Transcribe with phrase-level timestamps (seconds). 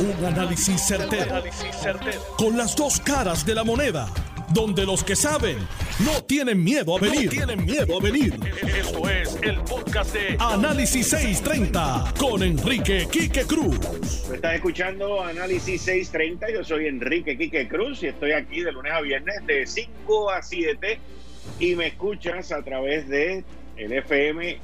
[0.00, 1.42] Un análisis certero,
[2.36, 4.08] Con las dos caras de la moneda.
[4.54, 5.58] Donde los que saben
[6.04, 7.28] no tienen miedo a venir.
[7.30, 8.38] tienen miedo a venir.
[8.62, 13.76] Esto es el podcast de Análisis 630 con Enrique Quique Cruz.
[14.32, 16.50] Estás escuchando Análisis 630.
[16.52, 20.42] Yo soy Enrique Quique Cruz y estoy aquí de lunes a viernes de 5 a
[20.42, 21.00] 7
[21.58, 23.42] y me escuchas a través de
[23.76, 24.60] el FM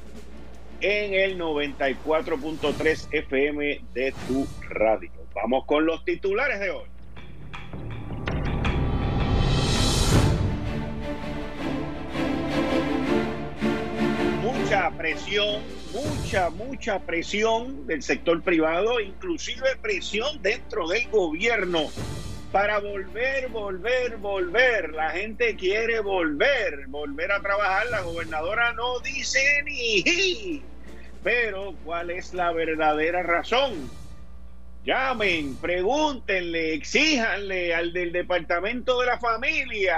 [0.79, 5.24] en el 94.3 FM de tu radio.
[5.35, 6.85] Vamos con los titulares de hoy.
[14.41, 15.61] Mucha presión,
[15.93, 21.89] mucha, mucha presión del sector privado, inclusive presión dentro del gobierno
[22.55, 24.93] para volver, volver, volver.
[24.93, 27.87] La gente quiere volver, volver a trabajar.
[27.91, 30.63] La gobernadora no dice ni.
[31.21, 33.89] Pero, ¿cuál es la verdadera razón?
[34.85, 39.97] Llamen, pregúntenle, exíjanle al del departamento de la familia,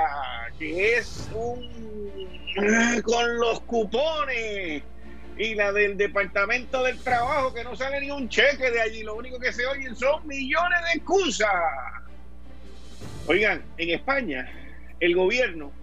[0.57, 4.81] que es un con los cupones,
[5.37, 9.15] y la del departamento del trabajo, que no sale ni un cheque de allí, lo
[9.15, 11.49] único que se oyen son millones de excusas.
[13.27, 14.49] Oigan, en España
[15.01, 15.73] el gobierno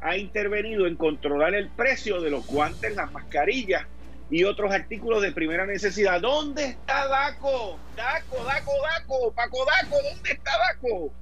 [0.00, 3.86] ha intervenido en controlar el precio de los guantes, las mascarillas
[4.30, 6.20] y otros artículos de primera necesidad.
[6.20, 7.78] ¿Dónde está Daco?
[7.96, 11.12] Daco, Daco, Daco, Paco Daco, ¿dónde está Daco?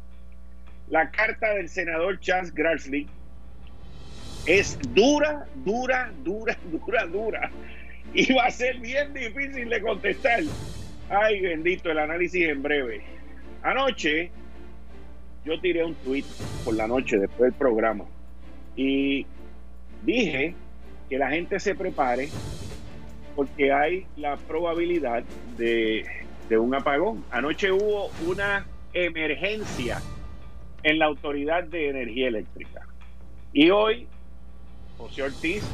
[0.89, 3.09] La carta del senador Charles Grassley
[4.47, 7.51] es dura, dura, dura, dura, dura.
[8.13, 10.41] Y va a ser bien difícil de contestar.
[11.11, 13.05] Ay, bendito, el análisis en breve.
[13.63, 14.31] Anoche
[15.45, 16.25] yo tiré un tweet
[16.65, 18.05] por la noche después del programa
[18.77, 19.27] y
[20.03, 20.55] dije
[21.09, 22.29] que la gente se prepare
[23.35, 25.25] porque hay la probabilidad
[25.57, 26.07] de,
[26.51, 27.25] un apagón.
[27.31, 30.01] Anoche hubo una emergencia
[30.83, 32.87] en la Autoridad de Energía Eléctrica.
[33.53, 34.07] Y hoy
[34.99, 35.65] José Ortiz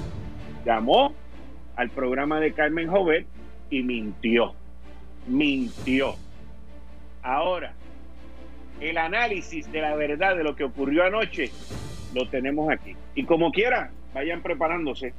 [0.64, 1.14] llamó
[1.76, 3.26] al programa de Carmen Jovet
[3.68, 4.54] y mintió.
[5.26, 6.16] Mintió.
[7.22, 7.74] Ahora,
[8.80, 11.50] el análisis de la verdad de lo que ocurrió anoche
[12.14, 12.96] lo tenemos aquí.
[13.14, 15.12] Y como quiera, vayan preparándose.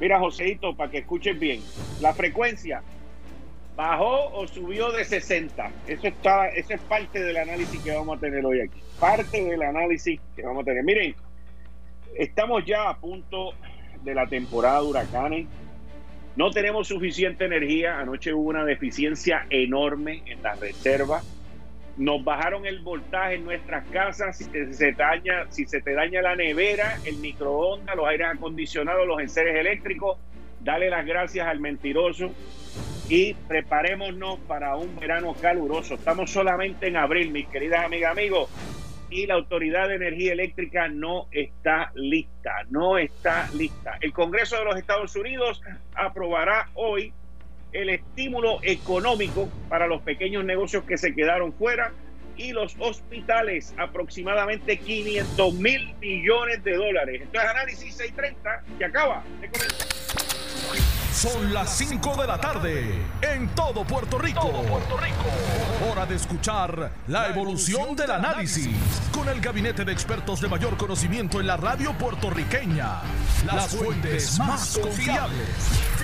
[0.00, 1.60] Mira, Joseito, para que escuchen bien,
[2.00, 2.82] la frecuencia
[3.76, 5.70] bajó o subió de 60.
[5.86, 8.80] Eso está, eso es parte del análisis que vamos a tener hoy aquí.
[8.98, 10.84] Parte del análisis que vamos a tener.
[10.84, 11.14] Miren,
[12.16, 13.52] estamos ya a punto
[14.02, 15.46] de la temporada de huracanes.
[16.36, 17.98] No tenemos suficiente energía.
[17.98, 21.22] Anoche hubo una deficiencia enorme en la reserva
[21.96, 26.34] nos bajaron el voltaje en nuestras casas, si, se daña, si se te daña la
[26.34, 30.18] nevera, el microondas, los aires acondicionados, los enseres eléctricos,
[30.60, 32.32] dale las gracias al mentiroso
[33.08, 35.94] y preparémonos para un verano caluroso.
[35.94, 38.50] Estamos solamente en abril, mis queridas amigas, amigos,
[39.10, 43.98] y la Autoridad de Energía Eléctrica no está lista, no está lista.
[44.00, 45.62] El Congreso de los Estados Unidos
[45.94, 47.12] aprobará hoy
[47.74, 51.92] el estímulo económico para los pequeños negocios que se quedaron fuera
[52.36, 57.22] y los hospitales, aproximadamente 500 mil millones de dólares.
[57.22, 59.88] Esto es Análisis 630 que acaba de comenzar.
[61.12, 62.84] Son las 5 de la tarde
[63.22, 64.50] en todo Puerto Rico.
[64.50, 65.90] Puerto Rico.
[65.90, 68.76] Hora de escuchar la evolución del análisis
[69.12, 73.00] con el gabinete de expertos de mayor conocimiento en la radio puertorriqueña.
[73.46, 76.03] Las fuentes más confiables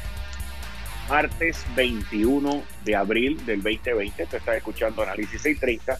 [1.11, 4.27] martes 21 de abril del 2020.
[4.27, 5.99] Te estás escuchando Análisis 630.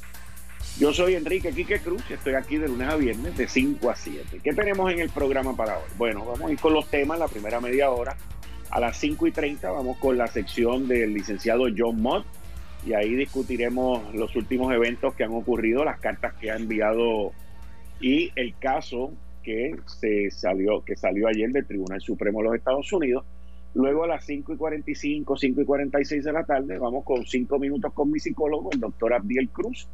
[0.80, 3.96] Yo soy Enrique Quique Cruz y estoy aquí de lunes a viernes de 5 a
[3.98, 4.40] 7.
[4.42, 5.90] ¿Qué tenemos en el programa para hoy?
[5.98, 8.16] Bueno, vamos a ir con los temas la primera media hora.
[8.70, 12.26] A las 5 y 30 vamos con la sección del licenciado John Mott
[12.86, 17.34] y ahí discutiremos los últimos eventos que han ocurrido, las cartas que ha enviado
[18.00, 19.12] y el caso
[19.44, 23.26] que se salió que salió ayer del Tribunal Supremo de los Estados Unidos
[23.74, 27.60] Luego a las 5 y 45, 5 y 46 de la tarde, vamos con 5
[27.60, 29.88] minutos con mi psicólogo, el doctor Abdiel Cruz.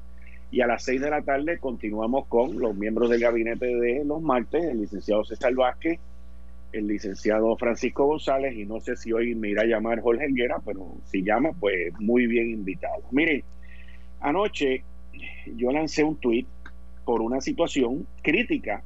[0.50, 4.22] Y a las 6 de la tarde continuamos con los miembros del gabinete de los
[4.22, 6.00] martes, el licenciado César Vázquez,
[6.72, 10.60] el licenciado Francisco González, y no sé si hoy me irá a llamar Jorge Helguera,
[10.66, 13.04] pero si llama, pues muy bien invitado.
[13.12, 13.44] Miren,
[14.22, 14.84] anoche
[15.56, 16.48] yo lancé un tuit
[17.06, 18.84] por una situación crítica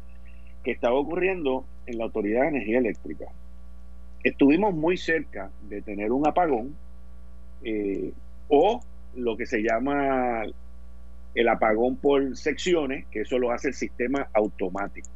[0.64, 3.26] que estaba ocurriendo en la Autoridad de Energía Eléctrica.
[4.24, 6.76] Estuvimos muy cerca de tener un apagón
[7.64, 8.12] eh,
[8.48, 8.82] o
[9.16, 10.44] lo que se llama
[11.34, 15.10] el apagón por secciones, que eso lo hace el sistema automático.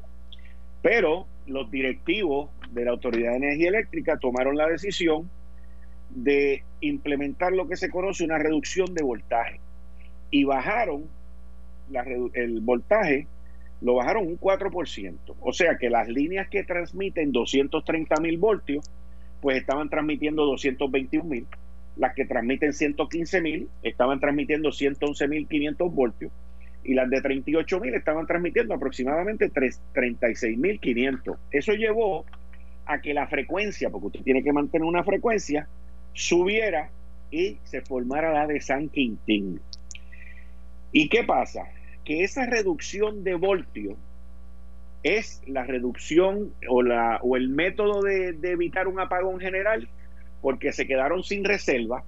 [0.82, 5.30] Pero los directivos de la Autoridad de Energía Eléctrica tomaron la decisión
[6.10, 9.60] de implementar lo que se conoce una reducción de voltaje
[10.32, 11.06] y bajaron
[12.34, 13.28] el voltaje,
[13.82, 15.36] lo bajaron un 4%.
[15.40, 18.90] O sea que las líneas que transmiten 230 mil voltios,
[19.42, 21.48] pues estaban transmitiendo 221 mil.
[21.98, 26.32] Las que transmiten 115 mil estaban transmitiendo 111 mil 500 voltios.
[26.84, 31.38] Y las de 38 mil estaban transmitiendo aproximadamente 36 mil 500.
[31.52, 32.26] Eso llevó
[32.86, 35.68] a que la frecuencia, porque usted tiene que mantener una frecuencia,
[36.14, 36.90] subiera
[37.32, 39.60] y se formara la de San Quintín.
[40.92, 41.68] ¿Y qué pasa?
[42.06, 43.98] Que esa reducción de voltio
[45.04, 49.90] es la reducción o, la, o el método de, de evitar un apagón general
[50.42, 52.04] porque se quedaron sin reserva,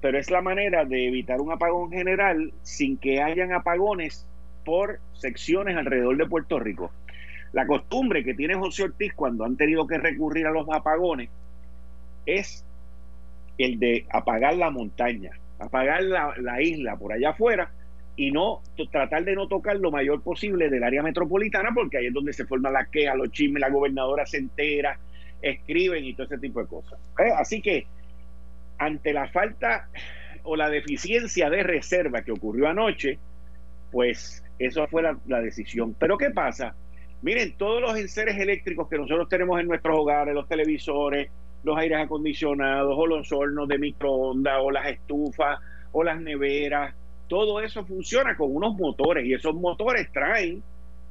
[0.00, 4.26] pero es la manera de evitar un apagón general sin que hayan apagones
[4.64, 6.90] por secciones alrededor de Puerto Rico.
[7.52, 11.30] La costumbre que tiene José Ortiz cuando han tenido que recurrir a los apagones
[12.26, 12.64] es
[13.56, 17.70] el de apagar la montaña, apagar la, isla por allá afuera
[18.18, 22.12] y no tratar de no tocar lo mayor posible del área metropolitana porque ahí es
[22.12, 24.98] donde se forma la queja, los chismes, la gobernadora se entera,
[25.40, 26.98] escriben y todo ese tipo de cosas.
[27.16, 27.30] ¿Eh?
[27.38, 27.86] Así que
[28.76, 29.88] ante la falta
[30.42, 33.20] o la deficiencia de reserva que ocurrió anoche,
[33.92, 35.94] pues eso fue la, la decisión.
[35.96, 36.74] Pero ¿qué pasa?
[37.22, 41.30] Miren, todos los enseres eléctricos que nosotros tenemos en nuestros hogares, los televisores,
[41.62, 45.60] los aires acondicionados o los hornos de microondas o las estufas
[45.92, 46.96] o las neveras.
[47.28, 50.62] Todo eso funciona con unos motores y esos motores traen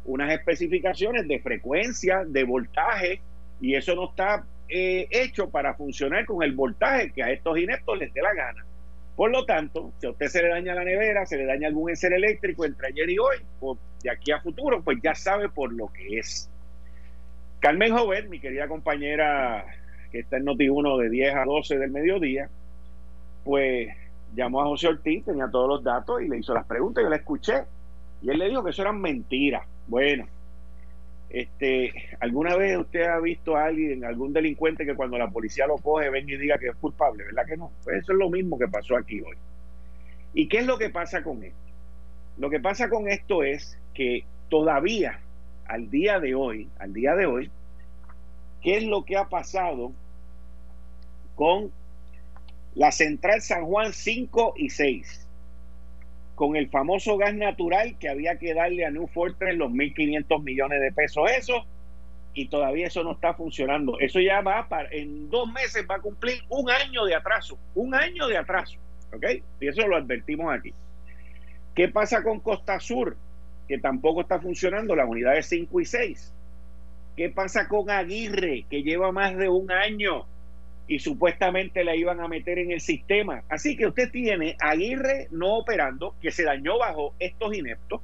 [0.05, 3.21] unas especificaciones de frecuencia, de voltaje
[3.61, 7.97] y eso no está eh, hecho para funcionar con el voltaje que a estos ineptos
[7.99, 8.65] les dé la gana.
[9.15, 11.89] Por lo tanto, si a usted se le daña la nevera, se le daña algún
[11.89, 15.73] enser eléctrico entre ayer y hoy, o de aquí a futuro, pues ya sabe por
[15.73, 16.49] lo que es.
[17.59, 19.65] Carmen Jovet, mi querida compañera
[20.11, 22.49] que está en Noti1 de 10 a 12 del mediodía,
[23.43, 23.89] pues
[24.37, 27.15] llamó a José Ortiz, tenía todos los datos y le hizo las preguntas, yo la
[27.15, 27.63] escuché
[28.21, 29.65] y él le dijo que eso eran mentiras.
[29.87, 30.27] Bueno,
[31.29, 35.77] este, ¿alguna vez usted ha visto a alguien, algún delincuente que cuando la policía lo
[35.77, 37.25] coge venga y diga que es culpable?
[37.25, 37.71] ¿Verdad que no?
[37.83, 39.35] Pues eso es lo mismo que pasó aquí hoy.
[40.35, 41.57] ¿Y qué es lo que pasa con esto?
[42.37, 45.19] Lo que pasa con esto es que todavía,
[45.65, 47.49] al día de hoy, al día de hoy,
[48.61, 49.91] ¿qué es lo que ha pasado
[51.35, 51.71] con
[52.77, 55.27] la central San Juan 5 y 6?
[56.35, 60.81] Con el famoso gas natural que había que darle a New Fortress los 1.500 millones
[60.81, 61.29] de pesos.
[61.35, 61.65] Eso,
[62.35, 63.99] y todavía eso no está funcionando.
[63.99, 67.57] Eso ya va para, en dos meses va a cumplir un año de atraso.
[67.73, 68.77] Un año de atraso.
[69.11, 69.25] ¿Ok?
[69.59, 70.71] Y eso lo advertimos aquí.
[71.73, 73.17] ¿Qué pasa con Costa Sur?
[73.67, 76.33] Que tampoco está funcionando las unidades 5 y 6.
[77.15, 80.27] ¿Qué pasa con Aguirre, que lleva más de un año
[80.87, 83.43] y supuestamente la iban a meter en el sistema?
[83.49, 88.01] Así que usted tiene Aguirre no operando, que se dañó bajo estos ineptos.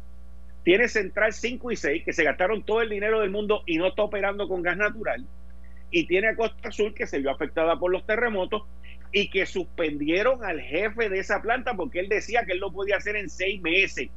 [0.63, 3.88] Tiene Central 5 y 6, que se gastaron todo el dinero del mundo y no
[3.88, 5.25] está operando con gas natural.
[5.92, 8.63] Y tiene a Costa Azul, que se vio afectada por los terremotos
[9.11, 12.97] y que suspendieron al jefe de esa planta porque él decía que él lo podía
[12.97, 14.09] hacer en seis meses.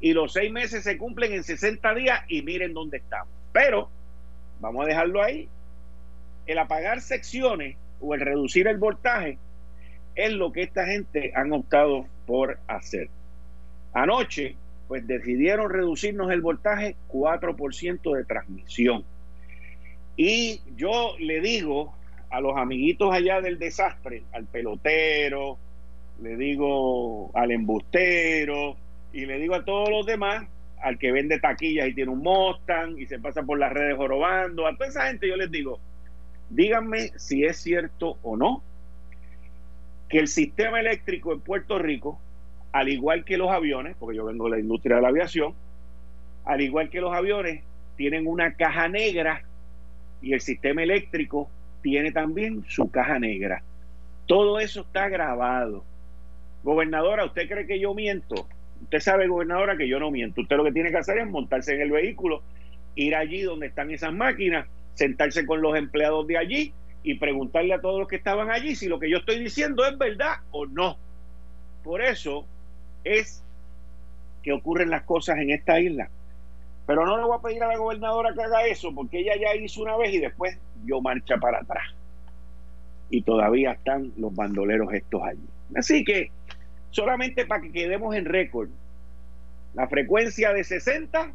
[0.00, 3.34] Y los seis meses se cumplen en 60 días y miren dónde estamos.
[3.52, 3.90] Pero
[4.60, 5.48] Vamos a dejarlo ahí.
[6.46, 9.38] El apagar secciones o el reducir el voltaje
[10.14, 13.08] es lo que esta gente han optado por hacer.
[13.92, 14.56] Anoche,
[14.88, 19.04] pues decidieron reducirnos el voltaje 4% de transmisión.
[20.16, 21.94] Y yo le digo
[22.30, 25.58] a los amiguitos allá del desastre, al pelotero,
[26.22, 28.76] le digo al embustero
[29.12, 30.46] y le digo a todos los demás
[30.82, 34.66] al que vende taquillas y tiene un Mustang y se pasa por las redes jorobando,
[34.66, 35.80] a toda esa gente yo les digo,
[36.50, 38.62] díganme si es cierto o no
[40.08, 42.20] que el sistema eléctrico en Puerto Rico,
[42.72, 45.54] al igual que los aviones, porque yo vengo de la industria de la aviación,
[46.44, 47.62] al igual que los aviones,
[47.96, 49.42] tienen una caja negra
[50.22, 51.50] y el sistema eléctrico
[51.82, 53.62] tiene también su caja negra.
[54.26, 55.84] Todo eso está grabado.
[56.62, 58.46] Gobernadora, ¿usted cree que yo miento?
[58.82, 60.42] Usted sabe, gobernadora, que yo no miento.
[60.42, 62.42] Usted lo que tiene que hacer es montarse en el vehículo,
[62.94, 67.80] ir allí donde están esas máquinas, sentarse con los empleados de allí y preguntarle a
[67.80, 70.96] todos los que estaban allí si lo que yo estoy diciendo es verdad o no.
[71.84, 72.44] Por eso
[73.04, 73.44] es
[74.42, 76.08] que ocurren las cosas en esta isla.
[76.86, 79.54] Pero no le voy a pedir a la gobernadora que haga eso, porque ella ya
[79.54, 81.94] hizo una vez y después dio marcha para atrás.
[83.10, 85.46] Y todavía están los bandoleros estos allí.
[85.76, 86.30] Así que,
[86.90, 88.68] solamente para que quedemos en récord,
[89.74, 91.32] la frecuencia de 60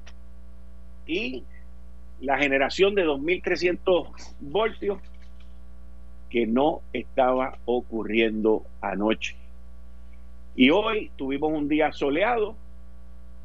[1.06, 1.44] y
[2.22, 4.08] la generación de 2.300
[4.40, 5.00] voltios
[6.30, 9.36] que no estaba ocurriendo anoche.
[10.56, 12.56] Y hoy tuvimos un día soleado,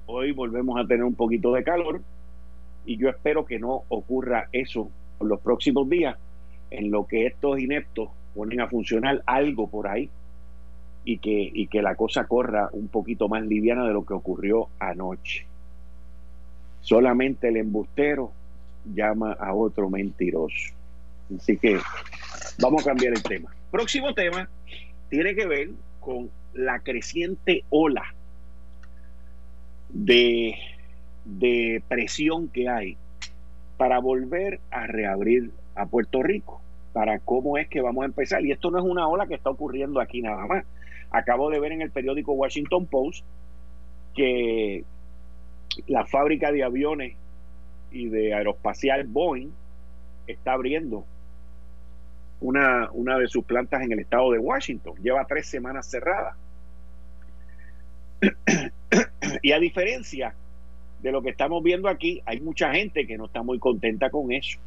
[0.06, 2.02] hoy volvemos a tener un poquito de calor
[2.84, 4.90] y yo espero que no ocurra eso
[5.20, 6.16] en los próximos días,
[6.70, 10.10] en lo que estos ineptos ponen a funcionar algo por ahí
[11.04, 14.68] y que, y que la cosa corra un poquito más liviana de lo que ocurrió
[14.78, 15.46] anoche.
[16.82, 18.32] Solamente el embustero
[18.94, 20.74] llama a otro mentiroso.
[21.36, 21.78] Así que
[22.60, 23.54] vamos a cambiar el tema.
[23.70, 24.48] Próximo tema
[25.08, 28.14] tiene que ver con la creciente ola
[29.88, 30.54] de,
[31.24, 32.96] de presión que hay
[33.76, 36.62] para volver a reabrir a Puerto Rico,
[36.92, 38.44] para cómo es que vamos a empezar.
[38.44, 40.64] Y esto no es una ola que está ocurriendo aquí nada más.
[41.10, 43.24] Acabo de ver en el periódico Washington Post
[44.14, 44.84] que
[45.86, 47.16] la fábrica de aviones
[47.96, 49.50] y de aeroespacial Boeing
[50.26, 51.04] está abriendo
[52.40, 54.94] una, una de sus plantas en el estado de Washington.
[55.02, 56.36] Lleva tres semanas cerrada.
[59.42, 60.34] y a diferencia
[61.00, 64.32] de lo que estamos viendo aquí, hay mucha gente que no está muy contenta con
[64.32, 64.58] eso.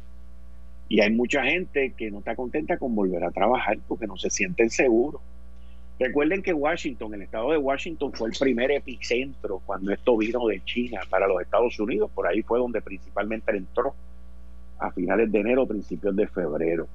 [0.88, 4.30] Y hay mucha gente que no está contenta con volver a trabajar porque no se
[4.30, 5.20] sienten seguros.
[6.00, 10.64] Recuerden que Washington, el estado de Washington, fue el primer epicentro cuando esto vino de
[10.64, 12.10] China para los Estados Unidos.
[12.14, 13.94] Por ahí fue donde principalmente entró
[14.78, 16.88] a finales de enero, principios de febrero.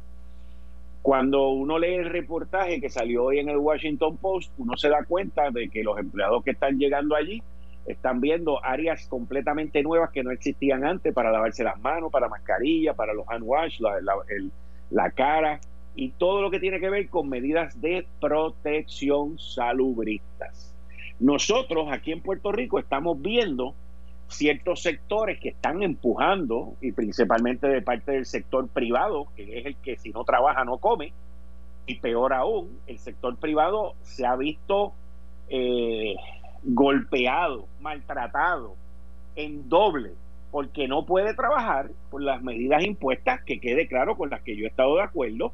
[1.04, 5.04] Cuando uno lee el reportaje que salió hoy en el Washington Post, uno se da
[5.04, 7.44] cuenta de que los empleados que están llegando allí
[7.86, 12.96] están viendo áreas completamente nuevas que no existían antes para lavarse las manos, para mascarilla,
[12.96, 14.00] para los hand wash, la,
[14.90, 15.60] la cara
[15.96, 20.74] y todo lo que tiene que ver con medidas de protección salubristas.
[21.20, 23.74] Nosotros aquí en Puerto Rico estamos viendo
[24.28, 29.76] ciertos sectores que están empujando, y principalmente de parte del sector privado, que es el
[29.78, 31.14] que si no trabaja no come,
[31.86, 34.94] y peor aún, el sector privado se ha visto
[35.48, 36.16] eh,
[36.64, 38.76] golpeado, maltratado
[39.36, 40.14] en doble,
[40.52, 44.66] porque no puede trabajar por las medidas impuestas, que quede claro con las que yo
[44.66, 45.54] he estado de acuerdo,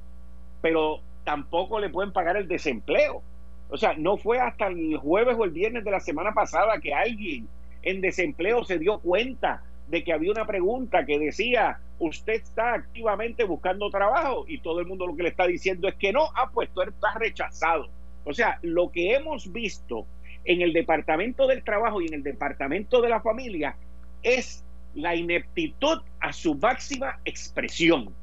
[0.62, 3.22] pero tampoco le pueden pagar el desempleo.
[3.70, 6.94] O sea, no fue hasta el jueves o el viernes de la semana pasada que
[6.94, 7.48] alguien
[7.84, 13.44] en desempleo se dio cuenta de que había una pregunta que decía, usted está activamente
[13.44, 16.50] buscando trabajo y todo el mundo lo que le está diciendo es que no, ah,
[16.54, 17.88] puesto, está rechazado.
[18.24, 20.06] O sea, lo que hemos visto
[20.46, 23.76] en el Departamento del Trabajo y en el Departamento de la Familia
[24.24, 24.64] es
[24.94, 28.14] la ineptitud a su máxima expresión.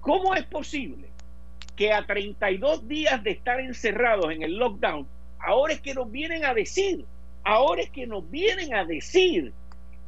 [0.00, 1.08] ¿Cómo es posible
[1.76, 5.06] que a 32 días de estar encerrados en el lockdown,
[5.38, 7.04] ahora es que nos vienen a decir
[7.48, 9.52] Ahora es que nos vienen a decir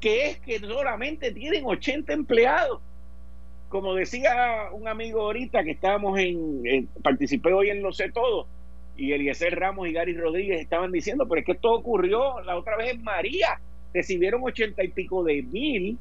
[0.01, 2.81] que es que solamente tienen 80 empleados.
[3.69, 8.49] Como decía un amigo ahorita que estábamos en, participé hoy en Lo sé todo,
[8.97, 12.77] y Eliezer Ramos y Gary Rodríguez estaban diciendo, pero es que esto ocurrió la otra
[12.77, 13.61] vez en María,
[13.95, 15.97] recibieron ochenta y pico de mil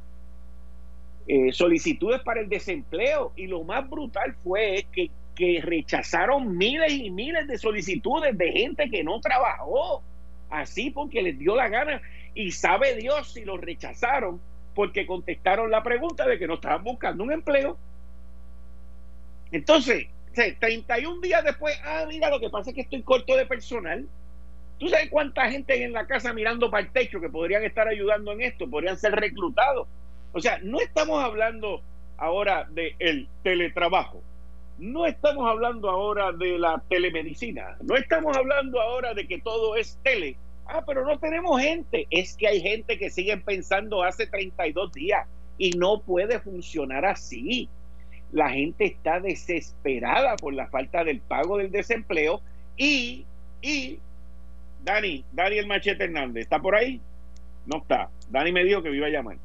[1.28, 7.12] eh, solicitudes para el desempleo y lo más brutal fue que, que rechazaron miles y
[7.12, 10.02] miles de solicitudes de gente que no trabajó
[10.50, 12.02] así porque les dio la gana
[12.34, 14.42] y sabe Dios si lo rechazaron
[14.74, 17.78] porque contestaron la pregunta de que no estaban buscando un empleo.
[19.52, 24.08] Entonces, 31 días después, ah, mira, lo que pasa es que estoy corto de personal.
[24.78, 28.32] ¿Tú sabes cuánta gente en la casa mirando para el techo que podrían estar ayudando
[28.34, 28.70] en esto?
[28.70, 29.88] Podrían ser reclutados.
[30.34, 31.82] O sea, no estamos hablando
[32.18, 34.22] ahora del el teletrabajo.
[34.78, 39.98] No estamos hablando ahora de la telemedicina, no estamos hablando ahora de que todo es
[40.04, 40.38] tele.
[40.68, 42.08] Ah, pero no tenemos gente.
[42.12, 47.70] Es que hay gente que sigue pensando hace 32 días y no puede funcionar así.
[48.32, 52.42] La gente está desesperada por la falta del pago del desempleo
[52.76, 53.26] y,
[53.62, 54.00] y,
[54.84, 57.02] Dani, Dani el Machete Hernández, ¿está por ahí?
[57.66, 58.10] No está.
[58.30, 59.38] Dani me dijo que me iba a llamar.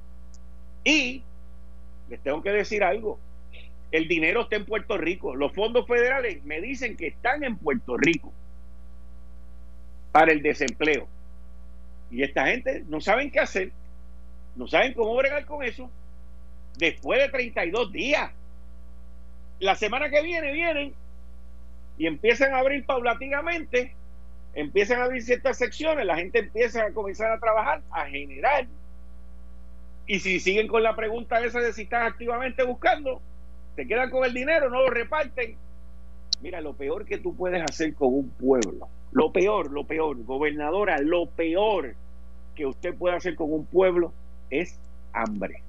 [0.84, 1.22] Y
[2.10, 3.18] les tengo que decir algo
[3.92, 5.36] el dinero está en Puerto Rico.
[5.36, 8.32] Los fondos federales me dicen que están en Puerto Rico
[10.10, 11.08] para el desempleo.
[12.10, 13.72] Y esta gente no saben qué hacer,
[14.56, 15.90] no saben cómo bregar con eso.
[16.78, 18.30] Después de 32 días,
[19.60, 20.94] la semana que viene vienen
[21.98, 23.94] y empiezan a abrir paulatinamente,
[24.54, 28.66] empiezan a abrir ciertas secciones, la gente empieza a comenzar a trabajar, a generar
[30.06, 33.22] Y si siguen con la pregunta esa de si están activamente buscando,
[33.76, 35.56] se quedan con el dinero, no lo reparten.
[36.40, 40.98] Mira, lo peor que tú puedes hacer con un pueblo, lo peor, lo peor, gobernadora,
[40.98, 41.94] lo peor
[42.54, 44.12] que usted puede hacer con un pueblo
[44.50, 44.78] es
[45.12, 45.62] hambre.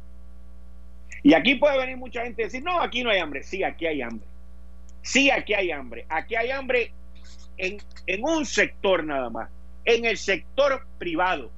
[1.22, 3.44] Y aquí puede venir mucha gente y decir, no, aquí no hay hambre.
[3.44, 4.28] Sí, aquí hay hambre.
[5.02, 6.06] Sí, aquí hay hambre.
[6.10, 6.92] Aquí hay hambre
[7.58, 9.50] en, en un sector nada más,
[9.86, 11.50] en el sector privado,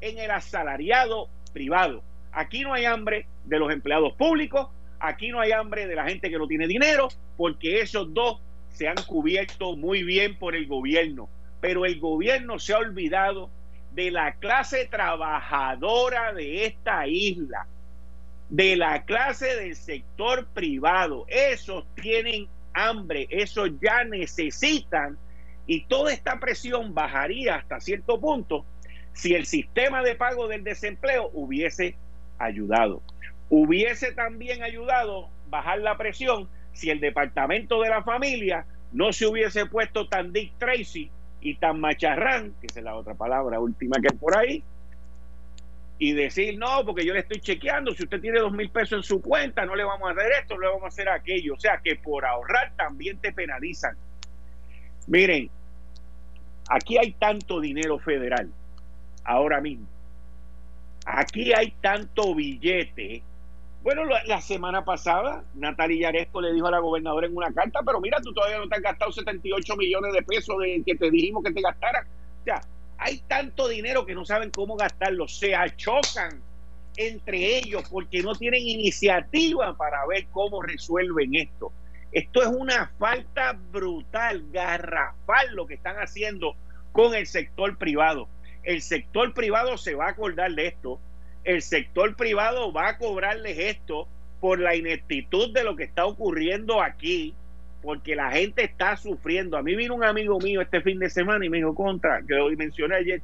[0.00, 2.02] en el asalariado privado.
[2.32, 4.68] Aquí no hay hambre de los empleados públicos,
[5.02, 8.40] aquí no hay hambre de la gente que no tiene dinero, porque esos dos
[8.70, 11.28] se han cubierto muy bien por el gobierno.
[11.60, 13.50] Pero el gobierno se ha olvidado
[13.92, 17.66] de la clase trabajadora de esta isla,
[18.48, 21.26] de la clase del sector privado.
[21.28, 25.18] Esos tienen hambre, esos ya necesitan
[25.66, 28.64] y toda esta presión bajaría hasta cierto punto
[29.12, 31.96] si el sistema de pago del desempleo hubiese
[32.38, 33.02] ayudado.
[33.54, 39.66] Hubiese también ayudado bajar la presión si el departamento de la familia no se hubiese
[39.66, 41.10] puesto tan Dick Tracy
[41.42, 44.64] y tan macharrán, que es la otra palabra última que es por ahí,
[45.98, 49.02] y decir, no, porque yo le estoy chequeando, si usted tiene dos mil pesos en
[49.02, 51.52] su cuenta, no le vamos a hacer esto, no le vamos a hacer aquello.
[51.52, 53.98] O sea que por ahorrar también te penalizan.
[55.08, 55.50] Miren,
[56.70, 58.50] aquí hay tanto dinero federal
[59.24, 59.86] ahora mismo.
[61.04, 63.22] Aquí hay tanto billete
[63.82, 68.00] bueno, la, semana pasada Natalia Yaresco le dijo a la gobernadora en una carta, pero
[68.00, 71.42] mira, tú todavía no te has gastado 78 millones de pesos de que te dijimos
[71.42, 72.06] que te gastara.
[72.40, 72.60] O sea,
[72.98, 76.40] hay tanto dinero que no saben cómo gastarlo, se achocan
[76.96, 81.72] entre ellos porque no tienen iniciativa para ver cómo resuelven esto.
[82.12, 86.54] Esto es una falta brutal, garrafal lo que están haciendo
[86.92, 88.28] con el sector privado.
[88.62, 91.00] El sector privado se va a acordar de esto
[91.44, 94.08] el sector privado va a cobrarles esto
[94.40, 97.34] por la ineptitud de lo que está ocurriendo aquí,
[97.80, 99.56] porque la gente está sufriendo.
[99.56, 102.34] A mí vino un amigo mío este fin de semana y me dijo, contra, que
[102.34, 103.22] hoy mencioné ayer,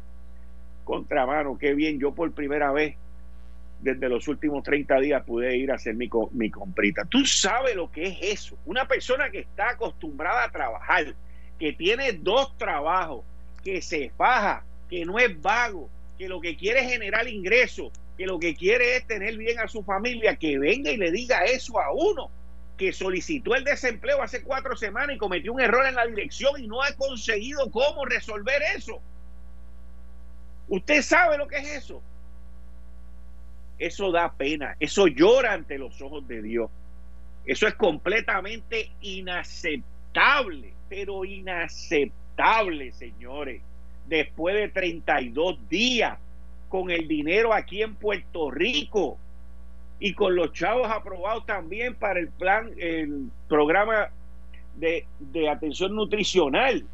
[0.85, 2.97] contra mano, qué bien, yo por primera vez
[3.81, 7.05] desde los últimos 30 días pude ir a hacer mi, mi comprita.
[7.05, 8.59] Tú sabes lo que es eso.
[8.67, 11.15] Una persona que está acostumbrada a trabajar,
[11.59, 13.25] que tiene dos trabajos,
[13.63, 15.89] que se faja, que no es vago,
[16.19, 19.69] que lo que quiere es generar ingresos, que lo que quiere es tener bien a
[19.69, 22.31] su familia, que venga y le diga eso a uno
[22.77, 26.67] que solicitó el desempleo hace cuatro semanas y cometió un error en la dirección y
[26.67, 29.01] no ha conseguido cómo resolver eso.
[30.69, 32.03] Usted sabe lo que es eso.
[33.79, 36.71] Eso da pena, eso llora ante los ojos de Dios.
[37.45, 43.63] Eso es completamente inaceptable, pero inaceptable, señores.
[44.07, 46.19] Después de 32 días
[46.69, 49.19] con el dinero aquí en Puerto Rico
[50.01, 54.11] y con los chavos aprobados también para el plan, el programa
[54.77, 55.07] de,
[55.51, 56.85] atención nutricional.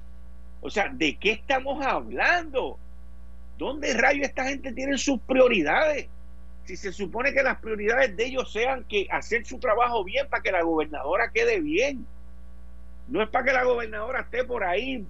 [0.61, 2.79] O sea, ¿de qué estamos hablando?
[3.59, 6.09] ¿Dónde rayo esta gente tiene sus prioridades?
[6.65, 10.43] Si se supone que las prioridades de ellos sean que hacer su trabajo bien para
[10.43, 12.07] que la gobernadora quede bien.
[13.07, 15.05] No es para que la gobernadora esté por ahí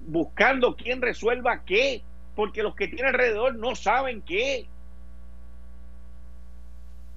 [0.00, 2.02] buscando quién resuelva qué
[2.36, 4.68] porque los que tienen alrededor no saben qué.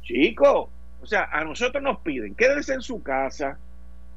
[0.02, 0.70] Chicos,
[1.02, 3.60] o sea, a nosotros nos piden, quédense en su casa,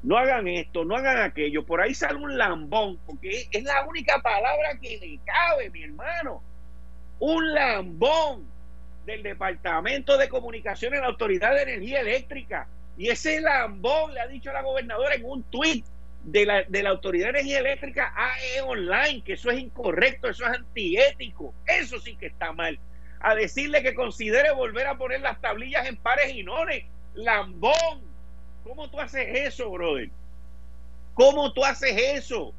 [0.01, 1.65] no hagan esto, no hagan aquello.
[1.65, 6.41] Por ahí sale un lambón, porque es la única palabra que le cabe, mi hermano.
[7.19, 8.47] Un lambón
[9.05, 12.67] del Departamento de Comunicaciones de la Autoridad de Energía Eléctrica.
[12.97, 15.85] Y ese lambón le ha dicho a la gobernadora en un tuit
[16.23, 20.29] de la, de la Autoridad de Energía Eléctrica a E Online, que eso es incorrecto,
[20.29, 22.79] eso es antiético, eso sí que está mal.
[23.19, 26.85] A decirle que considere volver a poner las tablillas en pares y nones.
[27.13, 28.01] Lambón,
[28.63, 30.09] ¿cómo tú haces eso, brother?
[31.13, 32.53] ¿Cómo tú haces eso?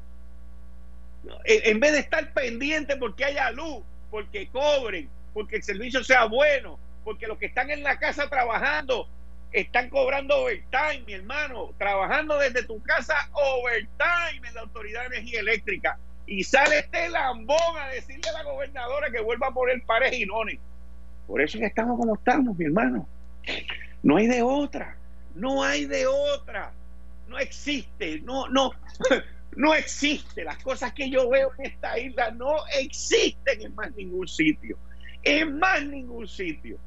[1.43, 6.79] En vez de estar pendiente porque haya luz, porque cobren, porque el servicio sea bueno,
[7.03, 9.09] porque los que están en la casa trabajando
[9.55, 15.39] están cobrando overtime, mi hermano, trabajando desde tu casa overtime en la Autoridad de Energía
[15.39, 15.97] Eléctrica.
[16.27, 20.27] Y sale este lambón a decirle a la gobernadora que vuelva a poner pares y.
[21.27, 23.07] Por eso es que estamos como estamos, mi hermano.
[24.03, 24.97] No hay de otra.
[25.35, 26.73] No hay de otra.
[27.27, 28.19] No existe.
[28.21, 28.71] No, no.
[29.55, 30.43] No existe.
[30.43, 34.77] Las cosas que yo veo en esta isla no existen en más ningún sitio.
[35.23, 36.77] En más ningún sitio.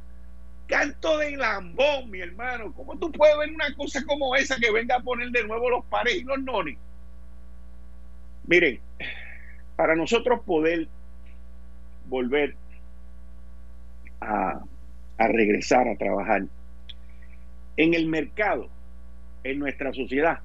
[0.69, 2.73] Canto de lambón, mi hermano.
[2.75, 5.85] ¿Cómo tú puedes ver una cosa como esa que venga a poner de nuevo los
[5.87, 6.77] pares y los nones?
[8.47, 8.79] Miren,
[9.77, 10.87] para nosotros poder
[12.07, 12.55] volver
[14.21, 14.61] a,
[15.17, 16.43] a regresar a trabajar.
[17.79, 18.69] En el mercado,
[19.45, 20.41] en nuestra sociedad,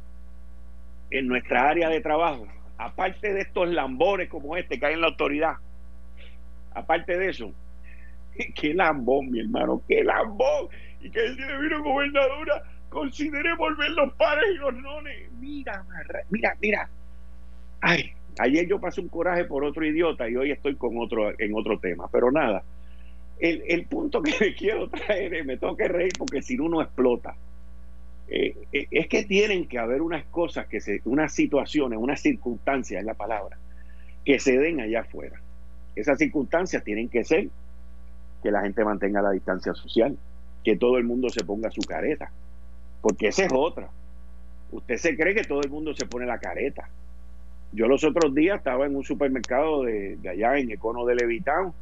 [1.11, 5.07] en nuestra área de trabajo, aparte de estos lambores como este que hay en la
[5.07, 5.55] autoridad,
[6.73, 7.53] aparte de eso,
[8.55, 10.67] qué lambón, mi hermano, qué lambón.
[11.01, 15.31] Y que el día vino gobernadora, considere volver los pares y los nones.
[15.39, 15.85] Mira,
[16.29, 16.89] mira, mira.
[17.81, 21.53] Ay, ayer yo pasé un coraje por otro idiota y hoy estoy con otro en
[21.55, 22.63] otro tema, pero nada.
[23.39, 26.81] El, el punto que me quiero traer, me tengo que reír porque si no uno
[26.81, 27.35] explota.
[28.29, 33.01] Eh, eh, es que tienen que haber unas cosas, que se, unas situaciones, unas circunstancias,
[33.01, 33.57] es la palabra,
[34.23, 35.41] que se den allá afuera.
[35.95, 37.49] Esas circunstancias tienen que ser
[38.43, 40.17] que la gente mantenga la distancia social,
[40.63, 42.31] que todo el mundo se ponga su careta,
[43.01, 43.89] porque esa es otra.
[44.71, 46.89] Usted se cree que todo el mundo se pone la careta.
[47.71, 51.73] Yo los otros días estaba en un supermercado de, allá en Econo de Levitán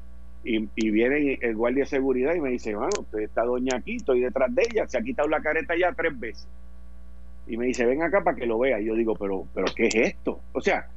[0.44, 4.22] y, viene el guardia de seguridad y me dice, bueno, usted está doña aquí, estoy
[4.22, 6.48] detrás de ella, se ha quitado la careta ya tres veces.
[7.48, 8.80] Y me dice, ven acá para que lo vea.
[8.80, 10.40] Y yo digo, pero, pero ¿qué es esto?
[10.54, 10.88] O sea,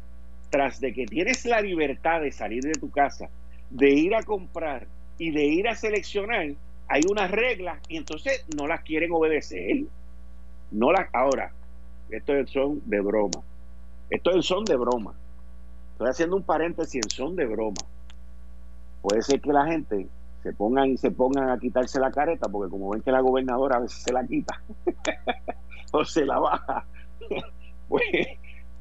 [0.50, 3.28] tras de que tienes la libertad de salir de tu casa,
[3.70, 4.86] de ir a comprar
[5.18, 6.46] y de ir a seleccionar,
[6.88, 9.84] hay unas reglas y entonces no las quieren obedecer.
[10.70, 11.52] No las, ahora,
[12.10, 13.42] esto es son de broma.
[14.10, 15.14] Esto es son de broma.
[15.92, 17.82] Estoy haciendo un paréntesis en son de broma
[19.04, 20.08] puede ser que la gente
[20.42, 23.76] se pongan y se pongan a quitarse la careta, porque como ven que la gobernadora
[23.76, 24.62] a veces se la quita
[25.92, 26.86] o se la baja,
[27.88, 28.02] pues,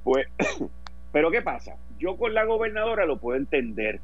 [0.06, 0.28] pues,
[1.12, 1.76] pero ¿qué pasa?
[2.00, 4.00] Yo con la gobernadora lo puedo entender,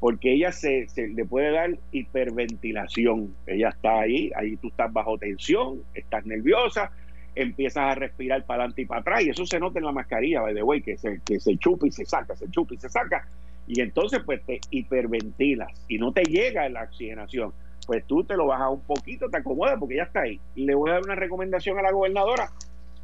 [0.00, 3.34] porque ella se, le puede dar hiperventilación.
[3.46, 6.90] Ella está ahí, ahí tú estás bajo tensión, estás nerviosa,
[7.34, 10.40] empiezas a respirar para adelante y para atrás, y eso se nota en la mascarilla,
[10.40, 12.88] by the way, que se, que se chupa y se saca, se chupa y se
[12.88, 13.28] saca,
[13.66, 17.52] y entonces pues te hiperventilas y no te llega la oxigenación,
[17.86, 20.38] pues tú te lo bajas un poquito, te acomodas porque ya está ahí.
[20.56, 22.50] Le voy a dar una recomendación a la gobernadora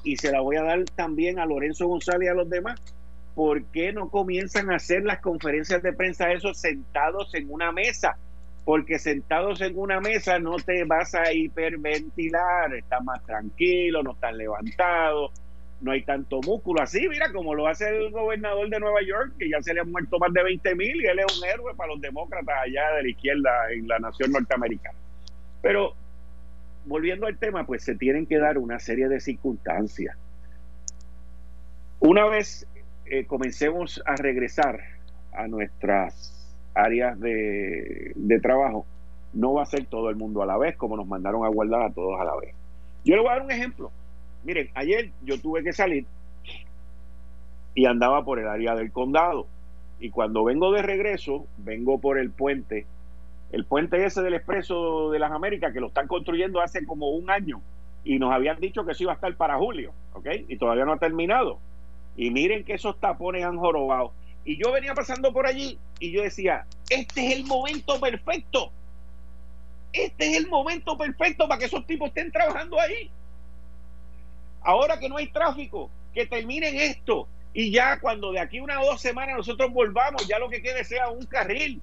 [0.02, 2.80] y se la voy a dar también a Lorenzo González y a los demás.
[3.34, 8.16] ¿Por qué no comienzan a hacer las conferencias de prensa esos sentados en una mesa?
[8.64, 14.34] Porque sentados en una mesa no te vas a hiperventilar, estás más tranquilo, no estás
[14.34, 15.30] levantado,
[15.80, 19.50] no hay tanto músculo así, mira, como lo hace el gobernador de Nueva York, que
[19.50, 21.92] ya se le han muerto más de 20 mil y él es un héroe para
[21.92, 24.98] los demócratas allá de la izquierda en la nación norteamericana.
[25.60, 25.94] Pero
[26.86, 30.16] volviendo al tema, pues se tienen que dar una serie de circunstancias.
[32.00, 32.66] Una vez
[33.06, 34.80] eh, comencemos a regresar
[35.32, 36.34] a nuestras
[36.74, 38.86] áreas de, trabajo,
[39.32, 41.82] no va a ser todo el mundo a la vez, como nos mandaron a guardar
[41.82, 42.54] a todos a la vez.
[43.04, 43.90] Yo le voy a dar un ejemplo.
[44.44, 46.06] Miren, ayer yo tuve que salir
[47.74, 49.46] y andaba por el área del condado.
[50.00, 52.86] Y cuando vengo de regreso, vengo por el puente,
[53.52, 57.30] el puente ese del Expreso de las Américas, que lo están construyendo hace como un
[57.30, 57.60] año.
[58.04, 59.92] Y nos habían dicho que eso iba a estar para julio.
[60.48, 61.58] Y todavía no ha terminado.
[62.16, 64.12] Y miren que esos tapones han jorobado.
[64.44, 68.70] Y yo venía pasando por allí y yo decía, este es el momento perfecto.
[69.92, 73.10] Este es el momento perfecto para que esos tipos estén trabajando ahí.
[74.62, 77.28] Ahora que no hay tráfico, que terminen esto.
[77.52, 80.84] Y ya cuando de aquí una o dos semanas nosotros volvamos, ya lo que quede
[80.84, 81.80] sea un carril.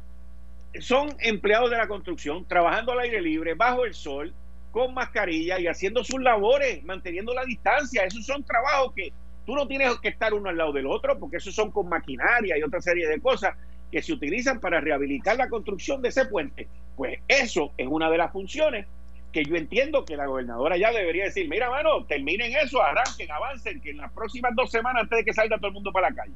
[0.79, 4.33] Son empleados de la construcción, trabajando al aire libre, bajo el sol,
[4.71, 8.03] con mascarilla y haciendo sus labores, manteniendo la distancia.
[8.03, 9.13] Esos son trabajos que
[9.45, 12.57] tú no tienes que estar uno al lado del otro, porque esos son con maquinaria
[12.57, 13.55] y otra serie de cosas
[13.91, 16.67] que se utilizan para rehabilitar la construcción de ese puente.
[16.95, 18.85] Pues eso es una de las funciones
[19.31, 23.81] que yo entiendo que la gobernadora ya debería decir, mira, mano, terminen eso, arranquen, avancen,
[23.81, 26.15] que en las próximas dos semanas antes de que salga todo el mundo para la
[26.15, 26.33] calle.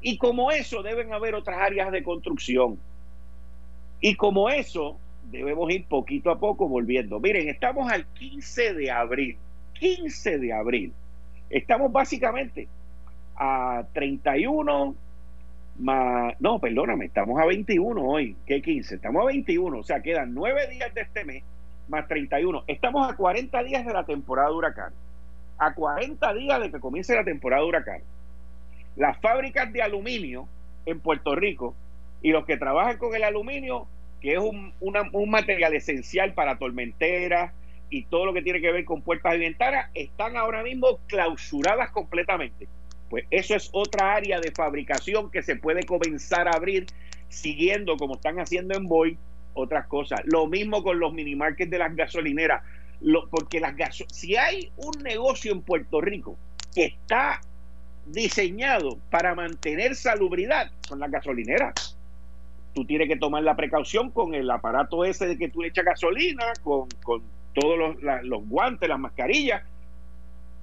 [0.00, 2.78] Y como eso deben haber otras áreas de construcción.
[4.00, 4.98] Y como eso
[5.30, 7.20] debemos ir poquito a poco volviendo.
[7.20, 9.38] Miren, estamos al 15 de abril,
[9.74, 10.92] 15 de abril.
[11.54, 12.66] Estamos básicamente
[13.36, 14.96] a 31
[15.78, 18.96] más, no, perdóname, estamos a 21 hoy, ¿qué 15?
[18.96, 21.44] Estamos a 21, o sea, quedan nueve días de este mes
[21.86, 22.64] más 31.
[22.66, 24.92] Estamos a 40 días de la temporada de huracán.
[25.58, 28.00] A 40 días de que comience la temporada de huracán.
[28.96, 30.48] Las fábricas de aluminio
[30.86, 31.76] en Puerto Rico
[32.20, 33.86] y los que trabajan con el aluminio,
[34.20, 37.52] que es un, un material esencial para tormenteras
[37.94, 41.92] y todo lo que tiene que ver con puertas y ventanas, están ahora mismo clausuradas
[41.92, 42.66] completamente.
[43.08, 46.86] Pues eso es otra área de fabricación que se puede comenzar a abrir
[47.28, 49.16] siguiendo como están haciendo en Boy
[49.52, 50.22] otras cosas.
[50.24, 52.64] Lo mismo con los mini markets de las gasolineras.
[53.30, 53.76] porque las
[54.10, 56.36] si hay un negocio en Puerto Rico
[56.74, 57.40] que está
[58.06, 61.96] diseñado para mantener salubridad, son las gasolineras.
[62.74, 66.54] tú tienes que tomar la precaución con el aparato ese de que tú echas gasolina,
[66.64, 66.88] con,
[67.54, 69.62] todos los, los guantes, las mascarillas,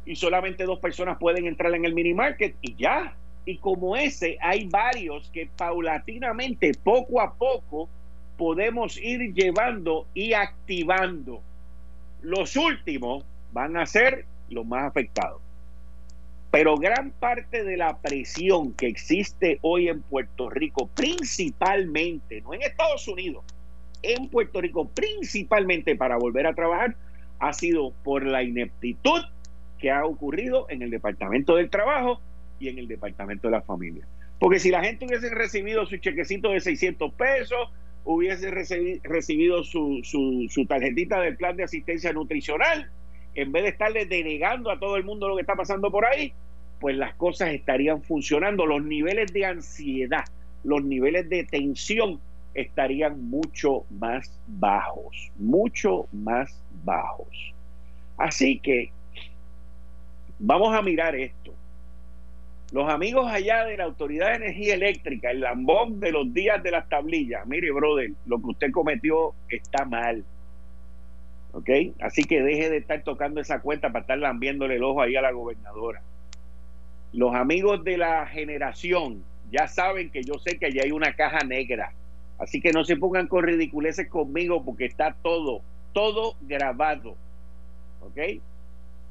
[0.06, 3.16] y solamente dos personas pueden entrar en el mini market y ya.
[3.46, 7.90] Y como ese, hay varios que paulatinamente, poco a poco,
[8.38, 11.42] podemos ir llevando y activando.
[12.22, 15.42] Los últimos van a ser los más afectados.
[16.52, 22.62] Pero gran parte de la presión que existe hoy en Puerto Rico, principalmente, no en
[22.62, 23.46] Estados Unidos,
[24.04, 26.96] en Puerto Rico, principalmente para volver a trabajar,
[27.40, 29.22] ha sido por la ineptitud
[29.80, 32.22] que ha ocurrido en el Departamento del Trabajo
[32.60, 34.08] y en el Departamento de la Familia.
[34.40, 37.70] Porque si la gente hubiese recibido su chequecito de 600 pesos,
[38.04, 42.90] hubiese recibido su, su, su tarjetita del plan de asistencia nutricional,
[43.36, 46.34] en vez de estarle denegando a todo el mundo lo que está pasando por ahí,
[46.80, 48.66] pues las cosas estarían funcionando.
[48.66, 50.26] Los niveles de ansiedad,
[50.64, 52.20] los niveles de tensión
[52.54, 57.54] estarían mucho más bajos, mucho más bajos.
[58.18, 58.92] Así que
[60.40, 61.54] vamos a mirar esto.
[62.72, 66.72] Los amigos allá de la Autoridad de Energía Eléctrica, el lambón de los días de
[66.72, 70.24] las tablillas, mire, brother, lo que usted cometió está mal.
[71.54, 71.70] ¿ok?
[72.00, 75.22] Así que deje de estar tocando esa cuenta para estar lambiéndole el ojo ahí a
[75.22, 76.02] la gobernadora.
[77.14, 81.40] Los amigos de la generación ya saben que yo sé que allá hay una caja
[81.46, 81.94] negra.
[82.42, 85.62] Así que no se pongan con ridiculeces conmigo porque está todo,
[85.94, 87.16] todo grabado.
[88.02, 88.18] ¿Ok?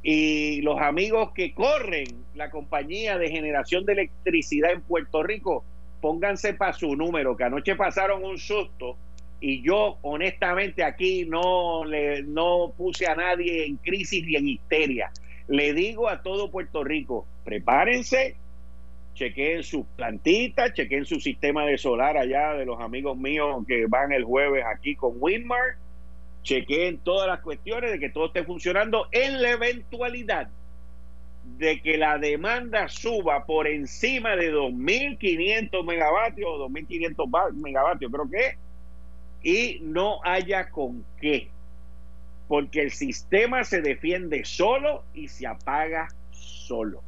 [0.03, 5.65] Y los amigos que corren la compañía de generación de electricidad en Puerto Rico,
[6.01, 8.97] pónganse para su número, que anoche pasaron un susto
[9.41, 15.13] y yo honestamente aquí no le no puse a nadie en crisis ni en histeria.
[15.47, 18.35] Le digo a todo Puerto Rico, prepárense,
[19.21, 24.13] chequeen sus plantitas, chequeen su sistema de solar allá de los amigos míos que van
[24.13, 25.77] el jueves aquí con Winmar,
[26.43, 30.49] chequeen todas las cuestiones de que todo esté funcionando en la eventualidad
[31.59, 38.59] de que la demanda suba por encima de 2.500 megavatios o 2.500 megavatios, creo que
[39.43, 41.51] y no haya con qué,
[42.49, 47.03] porque el sistema se defiende solo y se apaga solo.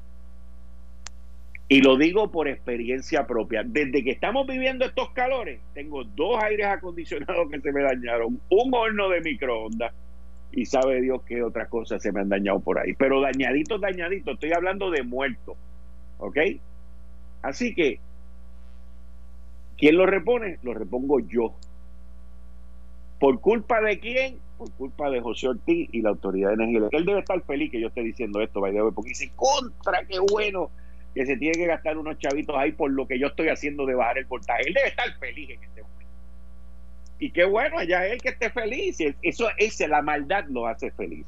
[1.73, 3.63] Y lo digo por experiencia propia.
[3.65, 8.75] Desde que estamos viviendo estos calores, tengo dos aires acondicionados que se me dañaron, un
[8.75, 9.95] horno de microondas
[10.53, 12.93] y sabe Dios qué otras cosas se me han dañado por ahí.
[12.93, 15.57] Pero dañaditos, dañaditos, estoy hablando de muertos.
[16.19, 16.37] ¿Ok?
[17.41, 18.01] Así que,
[19.79, 20.59] ¿quién lo repone?
[20.63, 21.55] Lo repongo yo.
[23.19, 24.37] ¿Por culpa de quién?
[24.59, 26.89] Por culpa de José Ortiz y la Autoridad de Energía.
[26.93, 28.61] Él debe estar feliz que yo esté diciendo esto,
[28.95, 30.71] porque dice, contra, qué bueno
[31.14, 33.94] que se tiene que gastar unos chavitos ahí por lo que yo estoy haciendo de
[33.94, 34.62] bajar el voltaje.
[34.66, 36.11] Él debe estar feliz en este momento.
[37.18, 38.98] Y qué bueno, allá él que esté feliz.
[39.22, 41.27] Eso, ese, la maldad lo hace feliz.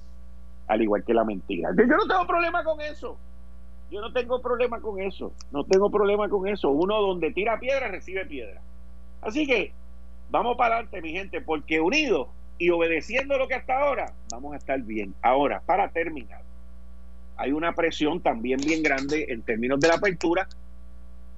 [0.67, 1.71] Al igual que la mentira.
[1.77, 3.19] Yo no tengo problema con eso.
[3.91, 5.33] Yo no tengo problema con eso.
[5.53, 6.71] No tengo problema con eso.
[6.71, 8.61] Uno donde tira piedra recibe piedra.
[9.21, 9.73] Así que
[10.35, 12.27] Vamos para adelante, mi gente, porque unidos
[12.59, 15.15] y obedeciendo lo que hasta ahora, vamos a estar bien.
[15.23, 16.43] Ahora, para terminar,
[17.37, 20.49] hay una presión también bien grande en términos de la apertura,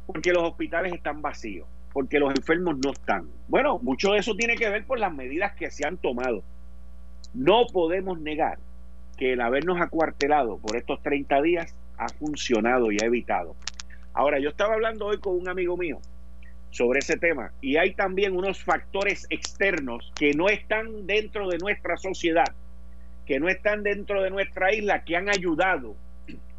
[0.06, 3.28] porque los hospitales están vacíos, porque los enfermos no están.
[3.48, 6.42] Bueno, mucho de eso tiene que ver por las medidas que se han tomado.
[7.34, 8.58] No podemos negar
[9.16, 13.56] que el habernos acuartelado por estos 30 días ha funcionado y ha evitado.
[14.12, 16.00] Ahora, yo estaba hablando hoy con un amigo mío
[16.70, 17.52] sobre ese tema.
[17.60, 22.46] Y hay también unos factores externos que no están dentro de nuestra sociedad,
[23.26, 25.96] que no están dentro de nuestra isla, que han ayudado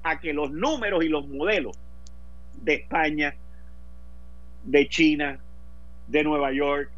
[0.03, 1.77] a que los números y los modelos
[2.61, 3.35] de España,
[4.63, 5.39] de China,
[6.07, 6.89] de Nueva York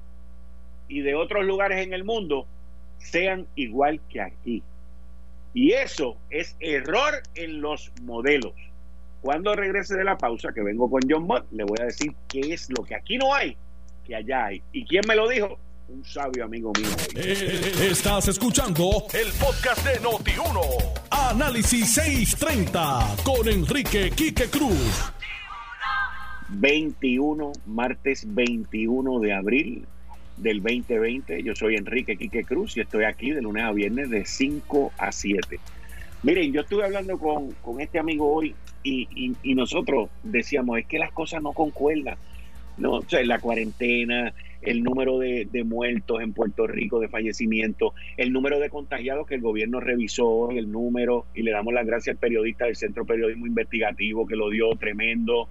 [0.88, 2.48] y de otros lugares en el mundo
[2.98, 4.64] sean igual que aquí.
[5.54, 8.54] Y eso es error en los modelos.
[9.22, 12.54] Cuando regrese de la pausa, que vengo con John Mott, le voy a decir qué
[12.54, 13.58] es lo que aquí no hay,
[14.06, 14.62] que allá hay.
[14.72, 15.60] ¿Y quién me lo dijo?
[15.90, 16.88] Un sabio amigo mío.
[17.16, 20.60] Eh, estás escuchando el podcast de Noti1.
[21.10, 25.12] Análisis 630 con Enrique Quique Cruz.
[26.50, 29.86] 21, martes 21 de abril
[30.38, 31.42] del 2020.
[31.42, 35.12] Yo soy Enrique Quique Cruz y estoy aquí de lunes a viernes de 5 a
[35.12, 35.60] 7.
[36.22, 41.00] Miren, yo estuve hablando con, con este amigo hoy y, y, nosotros decíamos, es que
[41.00, 42.18] las cosas no concuerdan.
[42.78, 48.34] No, o sea, la cuarentena, el número de, muertos en Puerto Rico, de fallecimientos, el
[48.34, 52.20] número de contagiados que el gobierno revisó, el número, y le damos las gracias al
[52.20, 55.48] periodista del Centro Periodismo Investigativo que lo dio tremendo.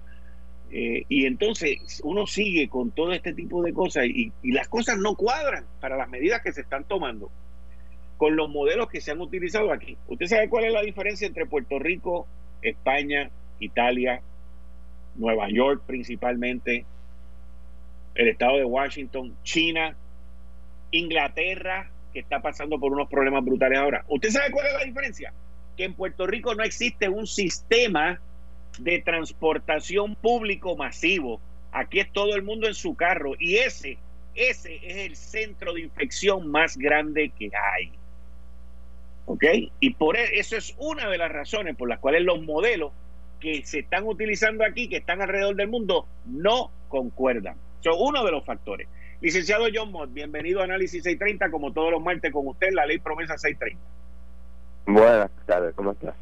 [0.71, 4.99] Eh, y entonces uno sigue con todo este tipo de cosas y, y, las cosas
[4.99, 7.31] no cuadran para las medidas que se están tomando
[8.17, 9.97] con los modelos que se han utilizado aquí.
[10.07, 12.27] ¿Usted sabe cuál es la diferencia entre Puerto Rico,
[12.61, 14.21] España, Italia,
[15.15, 16.85] Nueva York principalmente,
[18.15, 19.95] el estado de Washington, China,
[20.91, 24.03] Inglaterra, que está pasando por unos problemas brutales ahora.
[24.07, 25.33] ¿Usted sabe cuál es la diferencia?
[25.77, 28.19] Que en Puerto Rico no existe un sistema
[28.79, 31.39] de transportación público masivo.
[31.71, 33.97] Aquí es todo el mundo en su carro y ese,
[34.35, 37.91] ese es el centro de infección más grande que hay.
[39.25, 39.43] ¿Ok?
[39.79, 42.91] Y por e, eso es una de las razones por las cuales los modelos
[43.39, 47.55] que se están utilizando aquí, que están alrededor del mundo, no concuerdan.
[47.81, 48.87] Son uno de los factores.
[49.21, 52.99] Licenciado John Mott, bienvenido a Análisis 630, como todos los martes con usted, la ley
[52.99, 53.79] promesa 630.
[54.85, 56.15] Buenas tardes, ¿cómo estás?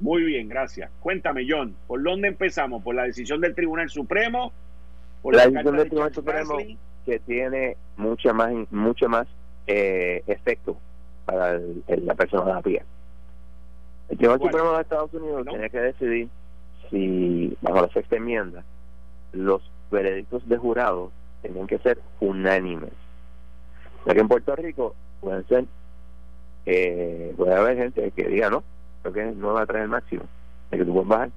[0.00, 0.90] Muy bien, gracias.
[1.00, 2.82] Cuéntame, John, ¿por dónde empezamos?
[2.82, 4.52] ¿Por la decisión del Tribunal Supremo?
[5.22, 6.58] ¿Por la, decisión del Tribunal Supremo
[7.06, 9.26] que tiene mucha más, mucho más
[9.66, 10.76] eh, efecto
[11.24, 12.82] para la persona de pie.
[14.08, 16.28] El Tribunal Supremo de Estados Unidos tiene que decidir
[16.90, 18.64] si, bajo la sexta enmienda,
[19.32, 21.10] los veredictos de jurado
[21.42, 22.92] tienen que ser unánimes.
[24.04, 25.64] Ya que en Puerto Rico pueden ser,
[26.66, 28.62] eh, puede haber gente que diga no,
[29.02, 30.22] creo que no va a traer el máximo,
[30.70, 31.30] de que tú puedes bajar.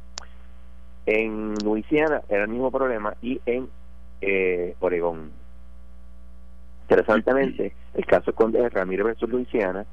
[1.05, 3.69] En Luisiana era el mismo problema y en
[4.21, 5.31] eh, Oregón.
[6.83, 9.85] Interesantemente, el caso con Ramírez versus Luisiana,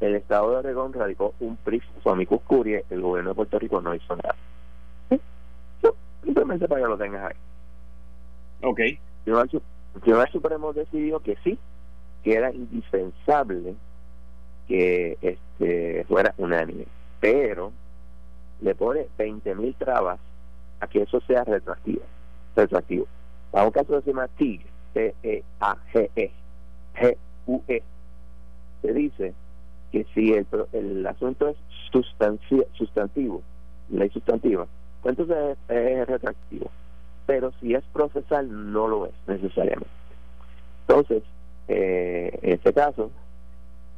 [0.00, 3.80] el Estado de Oregón radicó un PRIF su amicus curie, el gobierno de Puerto Rico
[3.80, 4.34] no hizo nada.
[6.24, 7.36] Simplemente para que lo tengas ahí.
[8.62, 8.80] Ok.
[8.80, 9.60] El
[10.00, 11.58] Tribunal Supremo decidió que sí,
[12.22, 13.74] que era indispensable
[14.68, 16.86] que este fuera unánime,
[17.20, 17.72] pero
[18.60, 20.18] le pone 20 mil trabas
[20.80, 22.02] a que eso sea retroactivo.
[22.56, 23.06] retroactivo.
[23.50, 26.30] Para un caso de se llama TIG, T-E-A-G-E,
[26.94, 27.82] G-U-E,
[28.80, 29.34] se dice
[29.90, 31.56] que si el, el asunto es
[31.90, 33.42] sustantivo,
[33.90, 34.66] ley sustantiva,
[35.02, 36.70] pues entonces es retroactivo
[37.26, 39.90] pero si es procesal no lo es necesariamente.
[40.86, 41.22] Entonces,
[41.68, 43.10] eh, en este caso,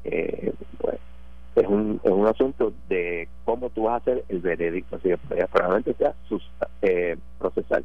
[0.05, 0.99] eh, pues,
[1.57, 5.19] es un, es un asunto de cómo tú vas a hacer el veredicto, así que
[5.47, 6.15] probablemente sea
[6.83, 7.85] eh, procesal.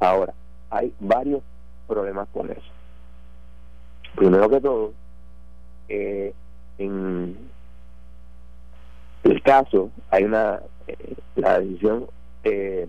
[0.00, 0.34] Ahora,
[0.70, 1.42] hay varios
[1.86, 2.60] problemas con eso.
[4.16, 4.92] Primero que todo,
[5.88, 6.34] eh,
[6.78, 7.36] en
[9.24, 12.06] el caso hay una eh, la decisión
[12.44, 12.88] eh,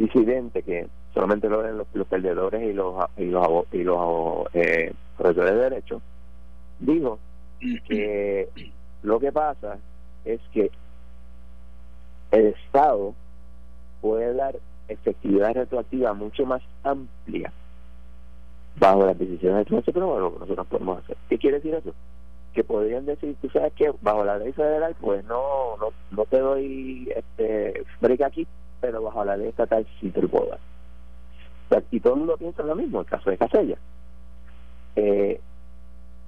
[0.00, 5.54] disidente que solamente lo ven los, perdedores y los y los, y los eh, profesores
[5.54, 6.00] de derecho
[6.78, 7.18] dijo
[7.86, 8.48] que
[9.02, 9.78] lo que pasa
[10.24, 10.70] es que
[12.30, 13.14] el Estado
[14.00, 14.56] puede dar
[14.88, 17.52] efectividad retroactiva mucho más amplia
[18.76, 21.16] bajo las decisiones del Tribunal Supremo lo que nosotros podemos hacer.
[21.28, 21.92] ¿Qué quiere decir eso?
[22.54, 26.38] Que podrían decir, tú sabes que bajo la ley federal, pues no no, no te
[26.38, 28.46] doy este break aquí,
[28.80, 31.82] pero bajo la ley estatal sí te lo puedo dar.
[31.90, 33.76] Y todo el mundo piensa lo mismo, el caso de Casella.
[34.96, 35.40] Eh,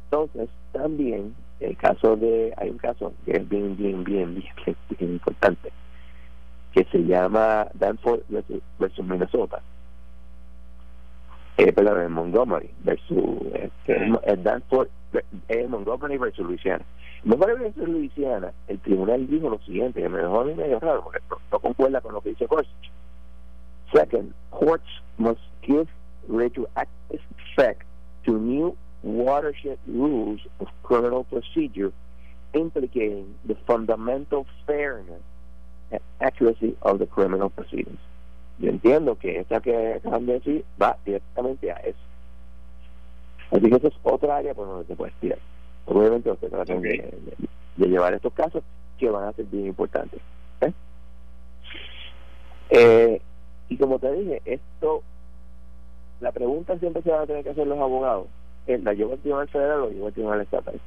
[0.05, 4.51] entonces, también el caso de, hay un caso que es bien, bien, bien, bien,
[4.99, 5.73] bien, importante,
[6.73, 9.63] que se llama Danforth versus, Minnesota.
[11.57, 14.91] Eh, perdón, Montgomery versus eh, Danforth,
[15.49, 16.47] eh, Montgomery versus
[17.25, 17.47] Louisiana.
[17.47, 21.05] Montgomery versus Louisiana, el tribunal dijo lo siguiente, que me dejó a mí medio raro,
[21.05, 22.91] porque no, concuerda con lo que dice Gorsuch.
[23.93, 25.87] Second, courts must give
[26.29, 27.83] retroactive effect
[28.25, 31.93] to new watershed rules of criminal procedure
[32.55, 35.23] implicating the fundamental fairness
[35.91, 37.99] and accuracy of the criminal proceedings.
[38.59, 41.99] Yo entiendo que esta que acaban de decir va directamente a eso.
[43.51, 45.39] Así que esa es otra área por donde se puede tirar.
[45.87, 47.13] Obviamente usted tratan de,
[47.77, 48.63] llevar estos casos
[48.99, 50.21] que van a ser bien importantes.
[50.61, 50.73] ¿eh?
[52.71, 53.23] Eh,
[53.69, 55.03] y como te dije, esto,
[56.21, 58.27] la pregunta siempre se van a tener que hacer los abogados.
[58.67, 60.81] ¿La llevo al Tribunal Federal o llevo al Tribunal Estatal?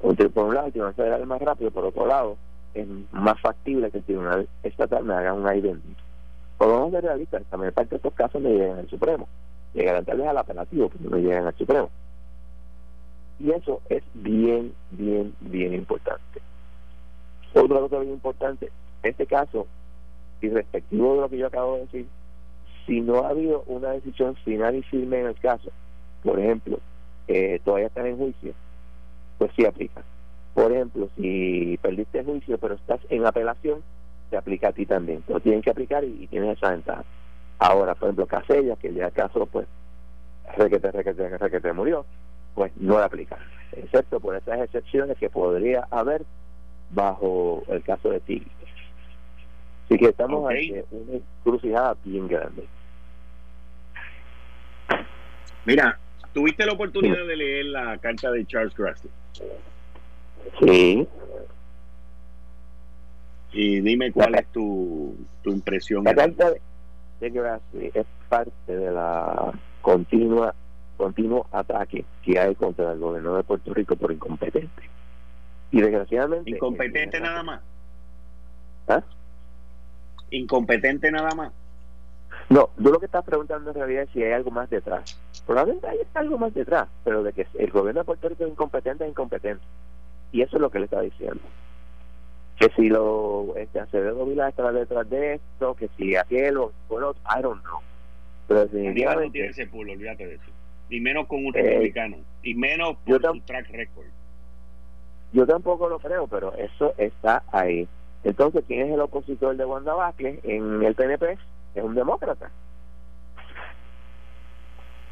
[0.00, 2.36] Por un lado, el Tribunal Federal es más rápido, por otro lado,
[2.74, 6.00] es más factible que el Tribunal Estatal me haga un idéntico.
[6.58, 9.26] Pero vamos a ser realistas, mayor parte de estos casos me llegan al Supremo.
[9.72, 11.90] Llegarán tal vez al apelativo, pero no llegan al Supremo.
[13.38, 16.40] Y eso es bien, bien, bien importante.
[17.54, 18.70] Otra cosa bien importante,
[19.02, 19.66] este caso,
[20.40, 22.06] y respectivo de lo que yo acabo de decir,
[22.86, 25.70] si no ha habido una decisión final y firme en el caso,
[26.22, 26.78] por ejemplo,
[27.28, 28.52] eh, todavía están en juicio,
[29.38, 30.02] pues sí aplica.
[30.54, 33.82] Por ejemplo, si perdiste el juicio pero estás en apelación,
[34.30, 35.22] te aplica a ti también.
[35.28, 37.04] Lo tienen que aplicar y, tienes esa ventaja.
[37.58, 39.66] Ahora, por ejemplo, Casella, que ya caso, pues,
[40.56, 42.04] requete, requete, requete murió,
[42.54, 43.38] pues no le aplica.
[43.72, 46.24] Excepto por esas excepciones que podría haber
[46.90, 48.50] bajo el caso de Tigre.
[49.84, 52.66] Así que estamos ante una encrucijada bien grande.
[55.66, 55.98] Mira,
[56.32, 59.12] ¿tuviste la oportunidad de leer la carta de Charles Grassley?
[60.60, 61.08] Sí.
[63.52, 66.04] Y dime cuál es tu, tu impresión.
[66.04, 66.52] La carta
[67.20, 70.54] de Grassley es parte de la continua
[70.96, 74.90] continuo ataque que hay contra el gobierno de Puerto Rico por incompetente.
[75.70, 76.50] Y desgraciadamente...
[76.50, 77.60] Incompetente nada más.
[78.88, 79.02] ¿Ah?
[80.30, 81.52] Incompetente nada más.
[82.48, 85.18] No, yo lo que estás preguntando en realidad es si hay algo más detrás.
[85.46, 89.04] Probablemente hay algo más detrás, pero de que el gobierno de Puerto Rico es incompetente,
[89.04, 89.64] es incompetente.
[90.32, 91.40] Y eso es lo que le está diciendo.
[92.58, 97.12] Que si lo este, Acevedo Vila estaba detrás de esto, que si aquel o bueno,
[97.26, 97.80] I don't know.
[98.46, 99.26] Pero definitivamente...
[99.26, 100.44] No tiene ese pulo, olvídate de eso.
[100.90, 102.16] Y menos con un eh, republicano.
[102.42, 104.06] Y menos por su track record.
[105.32, 107.88] Yo tampoco lo creo, pero eso está ahí.
[108.22, 111.38] Entonces, ¿quién es el opositor de Wanda Vázquez en el PNP?
[111.74, 112.50] Es un demócrata.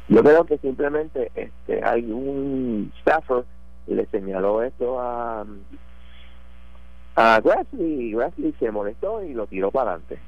[0.07, 3.45] Yo creo que simplemente este hay un staffer
[3.87, 5.45] le señaló esto a
[7.15, 10.19] a Grassley y Grassley se molestó y lo tiró para adelante.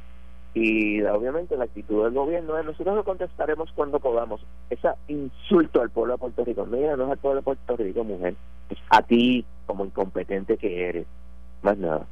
[0.55, 4.39] Y obviamente la actitud del gobierno es nosotros lo contestaremos cuando podamos.
[4.69, 8.05] Ese insulto al pueblo de Puerto Rico, mira, no es al pueblo de Puerto Rico,
[8.05, 8.35] mujer,
[8.69, 11.05] es a ti como incompetente que eres,
[11.61, 12.07] más nada.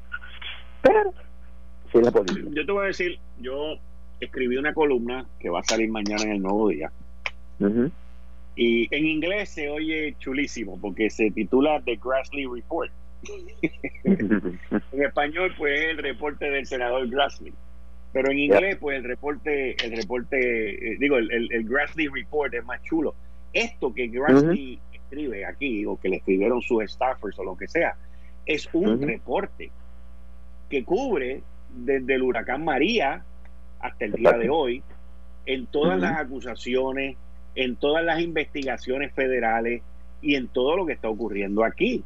[0.82, 1.14] Pero,
[1.94, 2.50] sí, la política.
[2.52, 3.76] Yo te voy a decir, yo
[4.20, 6.92] escribí una columna que va a salir mañana en el Nuevo Día.
[8.58, 12.92] Y en inglés se oye chulísimo porque se titula The Grassley Report.
[14.04, 14.60] en
[14.92, 17.54] español, pues el reporte del senador Grassley.
[18.14, 22.64] Pero en inglés, pues el reporte, el reporte, eh, digo, el, el, Grassley Report es
[22.64, 23.16] más chulo.
[23.52, 27.96] Esto que Grassley escribe aquí, o que le escribieron sus staffers o lo que sea,
[28.46, 29.72] es un reporte
[30.70, 33.24] que cubre desde el huracán María
[33.80, 34.84] hasta el día de hoy,
[35.46, 37.18] en todas las acusaciones,
[37.56, 39.82] en todas las investigaciones federales
[40.22, 42.04] y en todo lo que está ocurriendo aquí.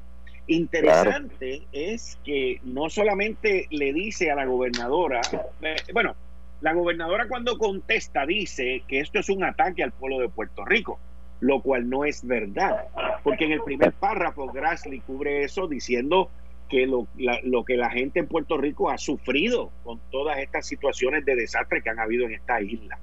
[0.48, 5.22] Interesante es que no solamente le dice a la gobernadora,
[5.62, 6.16] eh, bueno,
[6.62, 11.00] la gobernadora cuando contesta dice que esto es un ataque al pueblo de Puerto Rico,
[11.42, 12.86] lo cual no es verdad,
[13.24, 16.32] porque en el primer párrafo Grassley cubre eso diciendo
[16.70, 17.08] que lo,
[17.44, 21.82] lo, que la gente en Puerto Rico ha sufrido con todas estas situaciones de desastre
[21.82, 22.98] que han habido en esta isla.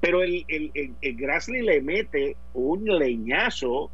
[0.00, 3.90] Pero el, el, el, Grassley le mete un leñazo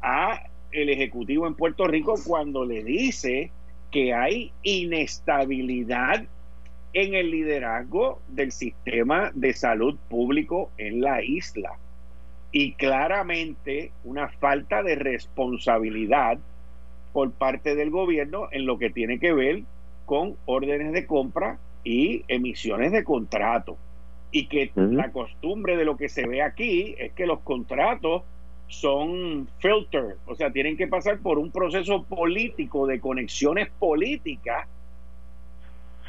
[0.00, 3.50] a el Ejecutivo en Puerto Rico cuando le dice
[3.90, 6.24] que hay inestabilidad
[6.92, 11.78] en el liderazgo del sistema de salud público en la isla
[12.52, 16.38] y claramente una falta de responsabilidad
[17.12, 19.62] por parte del gobierno en lo que tiene que ver
[20.06, 23.76] con órdenes de compra y emisiones de contratos.
[24.32, 28.22] Y que la costumbre de lo que se ve aquí es que los contratos
[28.70, 34.68] son filter, o sea, tienen que pasar por un proceso político de conexiones políticas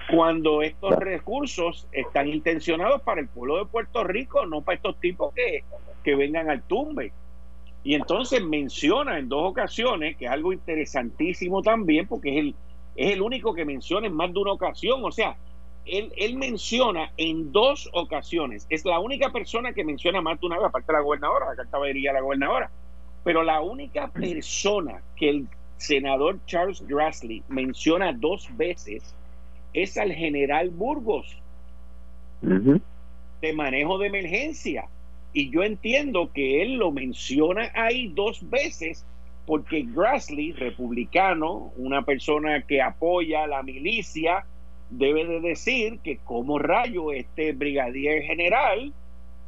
[0.10, 5.34] cuando estos recursos están intencionados para el pueblo de Puerto Rico, no para estos tipos
[5.34, 5.64] que,
[6.04, 7.12] que vengan al tumbe.
[7.84, 12.56] Y entonces menciona en dos ocasiones, que es algo interesantísimo también, porque es el,
[12.96, 15.36] es el único que menciona en más de una ocasión, o sea,
[15.86, 20.58] él, él menciona en dos ocasiones, es la única persona que menciona más de una
[20.58, 22.70] vez, aparte de la gobernadora, la carta vería la gobernadora,
[23.24, 29.16] pero la única persona que el senador Charles Grassley menciona dos veces
[29.74, 31.38] es al general Burgos.
[32.42, 34.86] De manejo de emergencia.
[35.34, 39.06] Y yo entiendo que él lo menciona ahí dos veces
[39.46, 44.46] porque Grassley, republicano, una persona que apoya a la milicia,
[44.92, 48.94] debe de decir que como rayo este brigadier general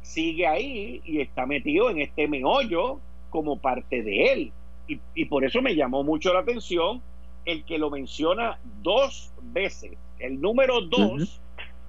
[0.02, 4.52] sigue ahí y está metido en este meollo como parte de él.
[4.88, 7.00] Y, y por eso me llamó mucho la atención
[7.44, 9.92] el que lo menciona dos veces.
[10.18, 11.40] El número dos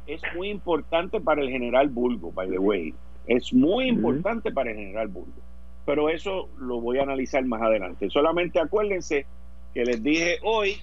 [0.08, 2.93] es muy importante para el general Bulgo, by the way.
[3.28, 5.41] Es muy importante para el general Bulgo.
[5.86, 8.10] Pero eso lo voy a analizar más adelante.
[8.10, 9.26] Solamente acuérdense
[9.74, 10.78] que les dije hoy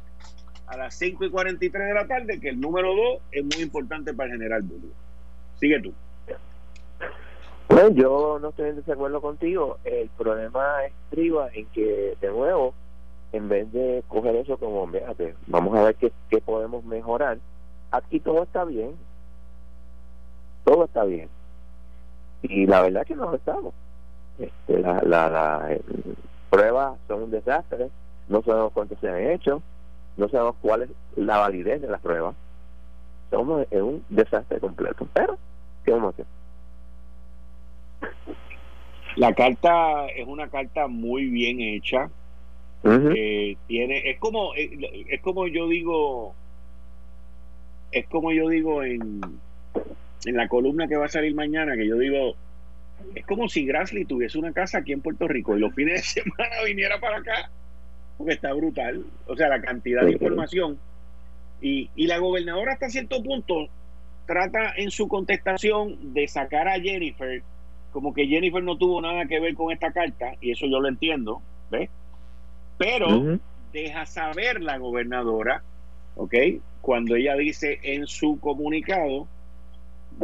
[0.73, 4.15] a las 5 y 43 de la tarde que el número 2 es muy importante
[4.15, 4.65] para el general.
[5.61, 5.93] Sigue tú.
[7.69, 9.79] Bueno, yo no estoy en desacuerdo contigo.
[9.85, 12.73] El problema estriba en que, de nuevo,
[13.33, 17.39] en vez de coger eso como, fíjate, vamos a ver qué, qué podemos mejorar,
[17.91, 18.95] aquí todo está bien,
[20.65, 21.29] todo está bien.
[22.43, 23.75] Y la verdad que no lo estamos.
[24.39, 25.79] Este, la, la, la
[26.49, 27.91] pruebas son un desastre,
[28.29, 29.63] no sabemos cuántos se han hecho,
[30.17, 32.35] no sabemos cuál es la validez de las pruebas.
[33.31, 35.09] Somos en un desastre completo.
[35.13, 35.39] Pero,
[35.85, 36.27] ¿qué vamos a hacer?
[39.17, 42.11] La carta es una carta muy bien hecha.
[42.85, 46.35] Eh, tiene, es como, eh, es como yo digo,
[47.93, 49.21] es como yo digo en,
[50.25, 52.35] en la columna que va a salir mañana, que yo digo,
[53.15, 56.23] es como si Grassley tuviese una casa aquí en Puerto Rico y los fines de
[56.23, 57.51] semana viniera para acá,
[58.23, 59.05] porque está brutal.
[59.27, 60.79] O sea, la cantidad de información.
[61.61, 63.69] Y, y la gobernadora hasta cierto punto
[64.27, 67.43] trata en su contestación de sacar a Jennifer,
[67.93, 70.89] como que Jennifer no tuvo nada que ver con esta carta, y eso yo lo
[70.89, 71.91] entiendo, ¿ves?
[72.79, 73.39] Pero
[73.73, 75.63] deja saber la gobernadora,
[76.17, 76.35] ¿ok?
[76.81, 79.27] Cuando ella dice en su comunicado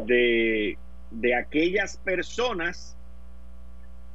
[0.07, 0.79] de
[1.11, 2.97] de aquellas personas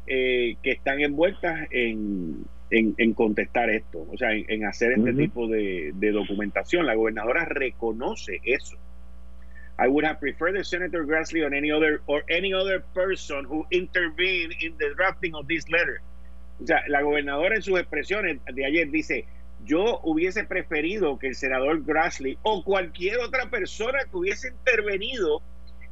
[0.07, 5.91] eh, que están envueltas en, en, contestar esto, o sea, en, hacer este tipo de,
[5.93, 6.85] de, documentación.
[6.85, 8.77] La gobernadora reconoce eso.
[9.79, 13.65] I would have preferred the Senator Grassley or any other or any other person who
[13.71, 16.01] intervened in the drafting of this letter.
[16.61, 19.25] O sea, la gobernadora en sus expresiones de ayer dice,
[19.65, 25.41] yo hubiese preferido que el senador Grassley o cualquier otra persona que hubiese intervenido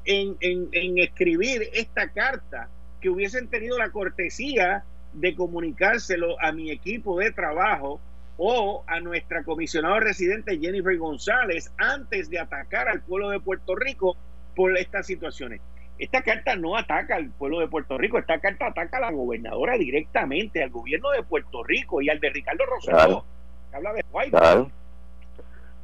[0.06, 2.70] en, en, escribir esta carta
[3.02, 8.00] que hubiesen tenido la cortesía de comunicárselo a mi equipo de trabajo
[8.38, 14.16] o a nuestra comisionada residente Jennifer González antes de atacar al pueblo de Puerto Rico
[14.56, 15.62] por estas situaciones.
[16.00, 19.78] Esta carta no ataca al pueblo de Puerto Rico, esta carta ataca a la gobernadora
[19.78, 23.24] directamente, al gobierno de Puerto Rico y al de Ricardo Rosselló,
[23.72, 24.38] habla de White.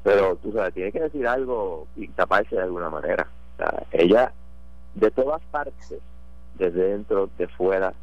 [0.04, 3.28] Pero tú sabes, tiene que decir algo y taparse de alguna manera
[3.92, 4.32] ella,
[4.96, 5.94] de todas partes,
[6.56, 7.94] desde dentro, de fuera,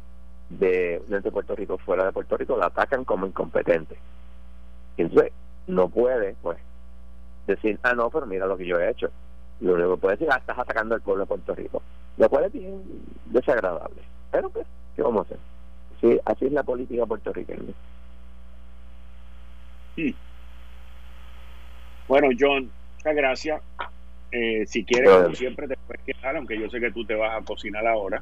[0.49, 3.97] de dentro de Puerto Rico, fuera de Puerto Rico, la atacan como incompetente.
[4.97, 5.31] entonces,
[5.67, 6.57] no puede, pues,
[7.47, 9.09] decir, ah, no, pero mira lo que yo he hecho.
[9.61, 11.81] Lo único que puede decir, ah, estás atacando al pueblo de Puerto Rico.
[12.17, 12.83] Lo cual es bien
[13.25, 14.01] desagradable.
[14.31, 15.37] Pero, pues, ¿qué vamos a hacer?
[16.01, 17.73] Sí, así es la política puertorriqueña.
[22.07, 23.61] Bueno, John, muchas gracias.
[24.31, 27.41] Eh, si quieres, como siempre, te puedes quedar, aunque yo sé que tú te vas
[27.41, 28.21] a cocinar ahora.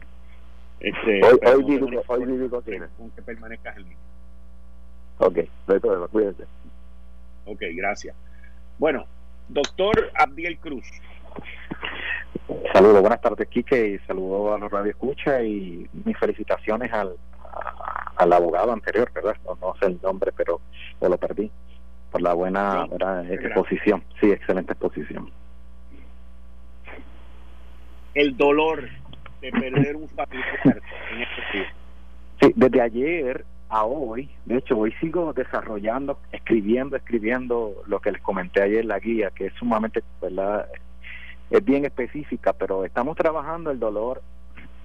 [0.83, 2.89] Este, hoy hoy, vivo, hoy cocina.
[2.97, 3.97] Con que permanezcas en línea.
[5.17, 6.43] Ok, no hay problema, cuídense.
[7.45, 8.15] Ok, gracias.
[8.77, 9.05] Bueno,
[9.47, 10.85] doctor Abdiel Cruz.
[12.73, 17.15] Saludos, buenas tardes, Quique, y saludo a los Radio Escucha y mis felicitaciones al,
[18.17, 19.37] al abogado anterior, ¿verdad?
[19.45, 20.59] No, sé el nombre, pero
[20.99, 21.49] lo perdí
[22.11, 22.87] por la buena
[23.29, 24.03] exposición.
[24.19, 25.31] Sí, excelente exposición
[28.13, 28.89] el dolor
[29.43, 30.81] de perder un familiar
[31.11, 31.67] en este
[32.39, 38.21] Sí, desde ayer a hoy, de hecho hoy sigo desarrollando, escribiendo, escribiendo lo que les
[38.21, 40.67] comenté ayer la guía, que es sumamente, ¿verdad?
[41.49, 44.21] Es bien específica, pero estamos trabajando el dolor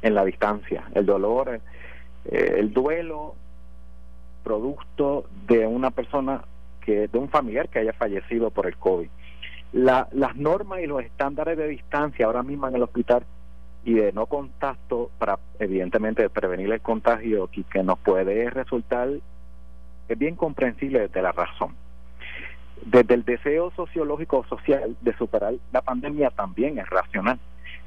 [0.02, 1.60] en la distancia, el dolor,
[2.24, 3.34] eh, el duelo
[4.42, 6.42] producto de una persona
[6.80, 9.08] que, de un familiar que haya fallecido por el COVID
[9.72, 13.24] la, las normas y los estándares de distancia ahora mismo en el hospital
[13.88, 19.08] y de no contacto para evidentemente prevenir el contagio y que nos puede resultar
[20.08, 21.74] es bien comprensible desde la razón.
[22.84, 27.38] Desde el deseo sociológico o social de superar la pandemia también es racional.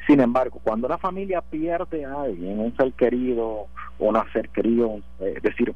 [0.07, 3.67] Sin embargo, cuando una familia pierde a alguien, un ser querido o
[3.99, 5.71] un ser querido, eh, es decir,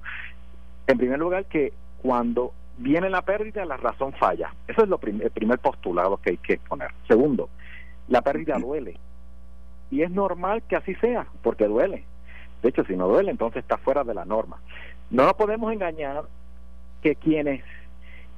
[0.87, 1.71] en primer lugar que
[2.01, 4.55] cuando viene la pérdida, la razón falla.
[4.67, 6.89] Eso es lo el primer postulado que hay que poner.
[7.07, 7.47] Segundo,
[8.07, 8.97] la pérdida duele.
[9.95, 12.03] Y es normal que así sea, porque duele.
[12.61, 14.57] De hecho, si no duele, entonces está fuera de la norma.
[15.09, 16.25] No nos podemos engañar
[17.01, 17.63] que quienes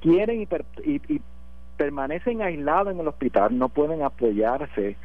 [0.00, 0.46] quieren
[0.84, 1.20] y,
[1.76, 4.96] permanecen aislados en el hospital no pueden apoyarse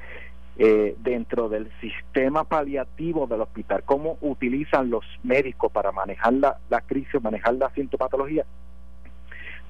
[0.59, 6.81] eh, dentro del sistema paliativo del hospital, cómo utilizan los médicos para manejar la, la
[6.81, 8.45] crisis, manejar la sintomatología,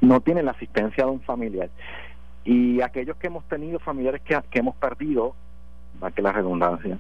[0.02, 1.70] no tienen la asistencia de un familiar.
[2.44, 5.34] Y aquellos que hemos tenido familiares que, que hemos perdido,
[6.12, 6.98] que la redundancia,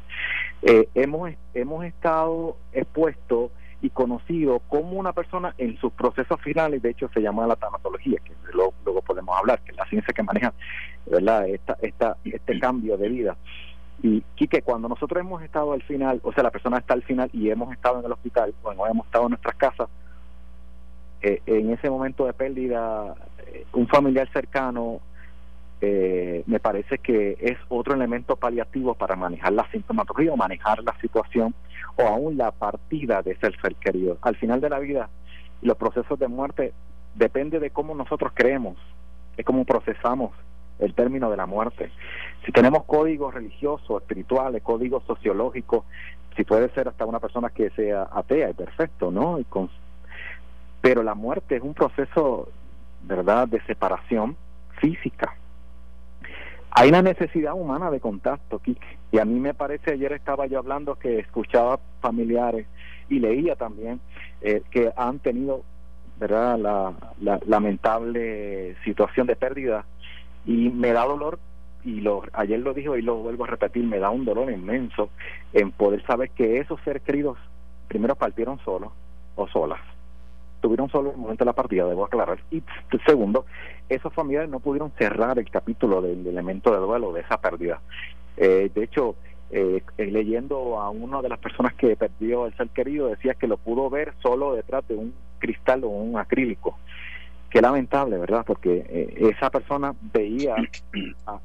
[0.61, 3.51] eh, hemos, hemos estado expuestos
[3.81, 8.17] y conocido como una persona en sus procesos finales, de hecho se llama la tanatología,
[8.23, 10.53] que luego, luego podemos hablar, que es la ciencia que maneja
[11.05, 11.47] ¿verdad?
[11.47, 13.37] Esta, esta, este cambio de vida.
[14.01, 17.29] Y Quique, cuando nosotros hemos estado al final, o sea, la persona está al final
[17.33, 19.89] y hemos estado en el hospital, o hemos estado en nuestras casas,
[21.21, 23.15] eh, en ese momento de pérdida,
[23.47, 24.99] eh, un familiar cercano
[25.85, 30.97] eh, me parece que es otro elemento paliativo para manejar la sintomatología o manejar la
[31.01, 31.53] situación
[31.97, 34.17] o aún la partida de ese ser querido.
[34.21, 35.09] Al final de la vida,
[35.61, 36.71] los procesos de muerte
[37.15, 38.77] depende de cómo nosotros creemos,
[39.35, 40.31] de cómo procesamos
[40.79, 41.91] el término de la muerte.
[42.45, 45.83] Si tenemos códigos religiosos, espirituales, códigos sociológicos,
[46.37, 49.37] si puede ser hasta una persona que sea atea, es perfecto, ¿no?
[49.37, 49.69] Y con,
[50.79, 52.47] pero la muerte es un proceso,
[53.01, 54.37] ¿verdad?, de separación
[54.79, 55.35] física
[56.75, 58.97] hay una necesidad humana de contacto, Kike.
[59.11, 62.65] Y a mí me parece, ayer estaba yo hablando que escuchaba familiares
[63.09, 63.99] y leía también
[64.41, 65.61] eh, que han tenido
[66.19, 69.85] verdad la, lamentable situación de pérdida.
[70.47, 71.37] Y me da dolor
[71.83, 75.09] y lo, ayer lo dijo y lo vuelvo a repetir, me da un dolor inmenso
[75.53, 77.37] en poder saber que esos seres queridos
[77.87, 78.91] primero partieron solos
[79.35, 79.79] o solas
[80.63, 82.39] tuvieron solo el momento de la partida, debo aclarar.
[82.49, 82.63] Y
[83.05, 83.45] segundo,
[83.89, 87.81] esos familiares no pudieron cerrar el capítulo del elemento de duelo de esa pérdida.
[88.37, 89.15] Eh, de hecho,
[89.51, 93.45] eh, eh, leyendo a una de las personas que perdió el ser querido, decía que
[93.45, 96.79] lo pudo ver solo detrás de un cristal o un acrílico.
[97.49, 98.45] Qué lamentable, ¿verdad?
[98.47, 100.55] Porque esa persona veía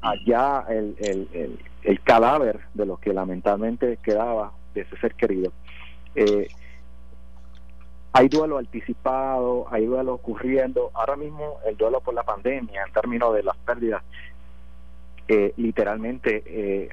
[0.01, 5.51] allá el, el, el, cadáver de lo que lamentablemente quedaba de ese ser querido.
[6.15, 6.47] Eh,
[8.11, 10.91] hay duelo anticipado, hay duelo ocurriendo.
[10.93, 14.03] Ahora mismo el duelo por la pandemia, en términos de las pérdidas,
[15.27, 16.89] eh, literalmente eh,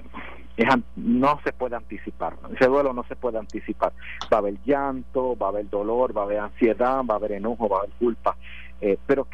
[0.97, 2.37] no se puede anticipar.
[2.55, 3.93] Ese duelo no se puede anticipar.
[4.33, 7.33] Va a haber llanto, va a haber dolor, va a haber ansiedad, va a haber
[7.33, 8.37] enojo, va a haber culpa.
[8.81, 9.27] Eh, pero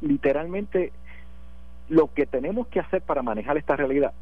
[0.00, 0.92] literalmente
[1.88, 4.12] lo que tenemos que hacer para manejar esta realidad,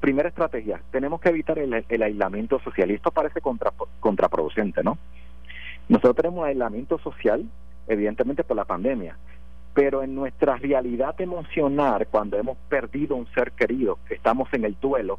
[0.00, 2.90] primera estrategia, tenemos que evitar el, el aislamiento social.
[2.90, 4.98] Y esto parece contra, contraproducente, ¿no?
[5.88, 7.44] Nosotros tenemos un aislamiento social,
[7.86, 9.16] evidentemente por la pandemia,
[9.74, 15.18] pero en nuestra realidad emocional, cuando hemos perdido un ser querido, estamos en el duelo,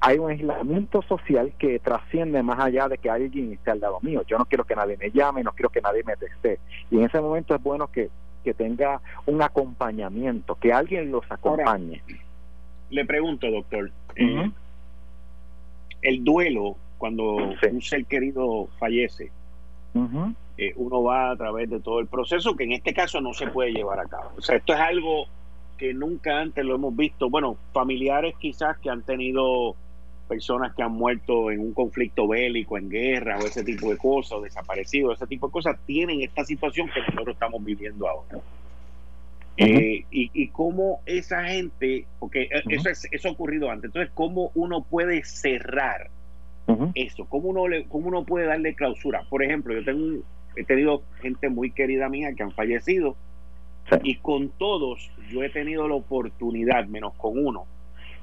[0.00, 4.22] hay un aislamiento social que trasciende más allá de que alguien esté al lado mío.
[4.26, 6.58] Yo no quiero que nadie me llame, no quiero que nadie me desee.
[6.90, 8.10] Y en ese momento es bueno que,
[8.42, 12.02] que tenga un acompañamiento, que alguien los acompañe.
[12.90, 14.50] le pregunto, doctor, eh,
[16.02, 19.30] el duelo, cuando un ser querido fallece,
[20.56, 23.48] eh, uno va a través de todo el proceso que en este caso no se
[23.48, 24.30] puede llevar a cabo.
[24.36, 25.26] O sea, esto es algo
[25.76, 27.28] que nunca antes lo hemos visto.
[27.30, 29.74] Bueno, familiares quizás que han tenido
[30.28, 34.32] personas que han muerto en un conflicto bélico, en guerra o ese tipo de cosas,
[34.32, 38.38] o desaparecidos, ese tipo de cosas, tienen esta situación que nosotros estamos viviendo ahora.
[39.56, 44.50] Eh, y, y cómo esa gente, porque eso, es, eso ha ocurrido antes, entonces cómo
[44.54, 46.10] uno puede cerrar
[46.94, 49.22] eso, ¿cómo uno, le, ¿cómo uno puede darle clausura?
[49.28, 50.22] Por ejemplo, yo tengo
[50.56, 53.16] he tenido gente muy querida mía que han fallecido
[54.02, 57.66] y con todos yo he tenido la oportunidad, menos con uno,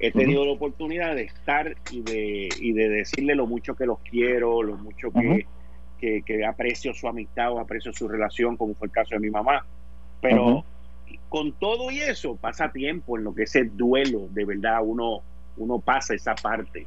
[0.00, 4.00] he tenido la oportunidad de estar y de, y de decirle lo mucho que los
[4.00, 8.92] quiero, lo mucho que, que, aprecio su amistad o aprecio su relación, como fue el
[8.92, 9.64] caso de mi mamá.
[10.20, 10.64] Pero
[11.28, 15.20] con todo y eso pasa tiempo en lo que ese duelo, de verdad, uno,
[15.56, 16.86] uno pasa esa parte.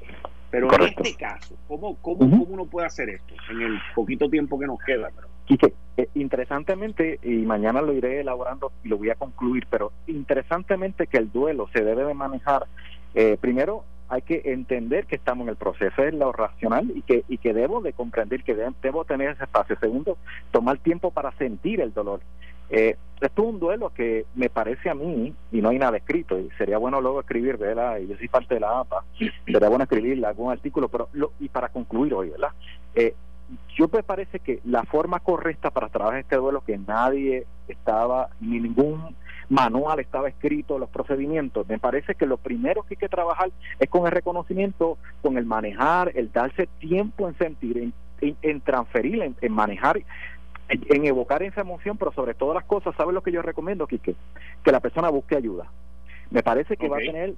[0.52, 4.68] Pero en este caso, ¿cómo, cómo, uno puede hacer esto en el poquito tiempo que
[4.68, 5.10] nos queda?
[5.46, 11.08] Quique, eh, interesantemente, y mañana lo iré elaborando y lo voy a concluir, pero interesantemente
[11.08, 12.68] que el duelo se debe de manejar,
[13.14, 17.24] eh, primero hay que entender que estamos en el proceso, es lo racional y que,
[17.28, 19.78] y que debo de comprender que debo tener ese espacio.
[19.80, 20.18] Segundo,
[20.52, 22.22] tomar tiempo para sentir el dolor.
[22.70, 26.38] Eh, esto es un duelo que me parece a mí, y no hay nada escrito,
[26.38, 27.98] y sería bueno luego escribir, ¿verdad?
[28.00, 29.04] Y yo soy parte de la APA,
[29.46, 31.10] sería bueno escribir algún artículo, pero
[31.40, 32.50] y para concluir hoy, ¿verdad?
[32.94, 33.16] Eh,
[33.78, 38.60] yo me parece que la forma correcta para trabajar este duelo, que nadie estaba, ni
[38.60, 39.16] ningún
[39.50, 43.90] manual estaba escrito, los procedimientos, me parece que lo primero que hay que trabajar es
[43.90, 50.02] con el reconocimiento, con el manejar, el darse tiempo en sentir, en, transferir, en manejar
[50.70, 54.16] en, evocar esa emoción, pero sobre todas las cosas, ¿sabes lo que yo recomiendo, Quique?
[54.64, 55.70] Que la persona busque ayuda.
[56.32, 57.36] Me parece que va a tener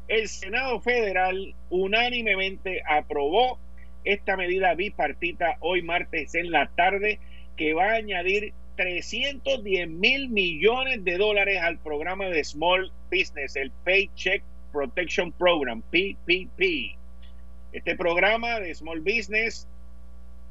[0.09, 3.57] El Senado Federal unánimemente aprobó
[4.03, 7.19] esta medida bipartita hoy martes en la tarde
[7.55, 13.71] que va a añadir 310 mil millones de dólares al programa de Small Business, el
[13.85, 16.97] Paycheck Protection Program, PPP.
[17.71, 19.65] Este programa de Small Business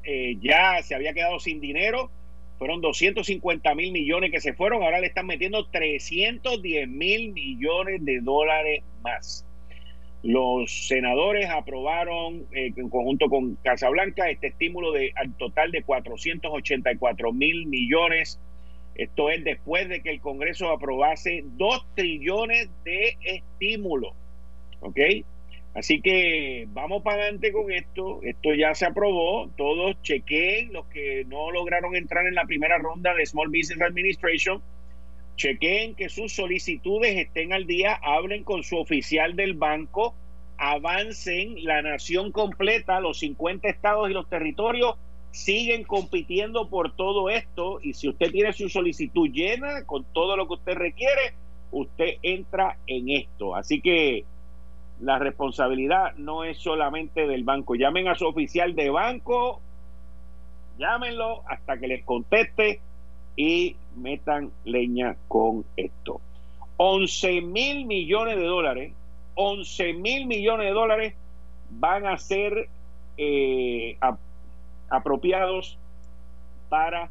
[0.03, 2.09] eh, ya se había quedado sin dinero,
[2.57, 8.19] fueron 250 mil millones que se fueron, ahora le están metiendo 310 mil millones de
[8.21, 9.45] dólares más.
[10.23, 17.31] Los senadores aprobaron eh, en conjunto con Casablanca este estímulo de al total de 484
[17.31, 18.39] mil millones.
[18.95, 24.13] Esto es después de que el Congreso aprobase 2 trillones de estímulo.
[24.79, 24.97] ¿Ok?
[25.75, 28.21] Así que vamos para adelante con esto.
[28.23, 29.49] Esto ya se aprobó.
[29.57, 34.61] Todos chequen los que no lograron entrar en la primera ronda de Small Business Administration
[35.35, 40.15] chequeen que sus solicitudes estén al día, hablen con su oficial del banco,
[40.57, 44.95] avancen la nación completa, los 50 estados y los territorios
[45.31, 50.47] siguen compitiendo por todo esto y si usted tiene su solicitud llena con todo lo
[50.47, 51.33] que usted requiere,
[51.71, 53.55] usted entra en esto.
[53.55, 54.23] Así que
[55.01, 57.75] la responsabilidad no es solamente del banco.
[57.75, 59.61] Llamen a su oficial de banco,
[60.77, 62.79] llámenlo hasta que les conteste
[63.35, 66.21] y metan leña con esto.
[66.77, 68.93] 11 mil millones de dólares,
[69.35, 71.13] 11 mil millones de dólares
[71.69, 72.69] van a ser
[73.17, 73.97] eh,
[74.89, 75.77] apropiados
[76.69, 77.09] para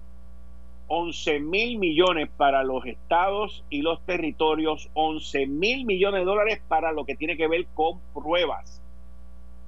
[0.89, 6.93] 11 mil millones para los estados y los territorios, 11 mil millones de dólares para
[6.93, 8.81] lo que tiene que ver con pruebas.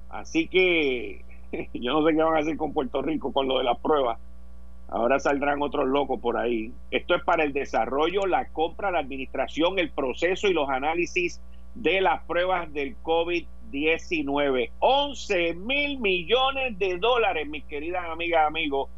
[0.09, 1.25] Así que
[1.73, 4.19] yo no sé qué van a hacer con Puerto Rico con lo de las pruebas,
[4.89, 6.71] Ahora saldrán otros locos por ahí.
[6.91, 11.41] Esto es para el desarrollo, la compra, la administración, el proceso y los análisis
[11.75, 14.71] de las pruebas del COVID-19.
[14.79, 18.89] 11 mil millones de dólares, mis queridas amigas, amigos,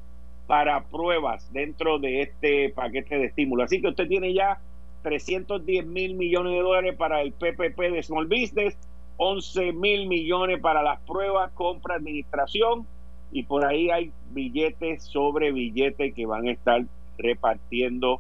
[0.50, 3.62] para pruebas dentro de este paquete de estímulo.
[3.62, 4.60] Así que usted tiene ya
[5.04, 8.76] 310 mil millones de dólares para el PPP de Small Business,
[9.18, 12.88] 11 mil millones para las pruebas, compra, administración
[13.32, 16.84] y por ahí hay billetes sobre billetes que van a estar
[17.20, 18.20] repartiendo.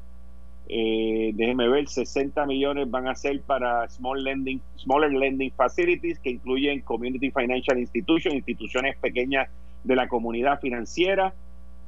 [0.67, 6.29] Eh, déjeme ver, 60 millones van a ser para small lending, smaller lending facilities que
[6.29, 9.49] incluyen community financial institutions, instituciones pequeñas
[9.83, 11.33] de la comunidad financiera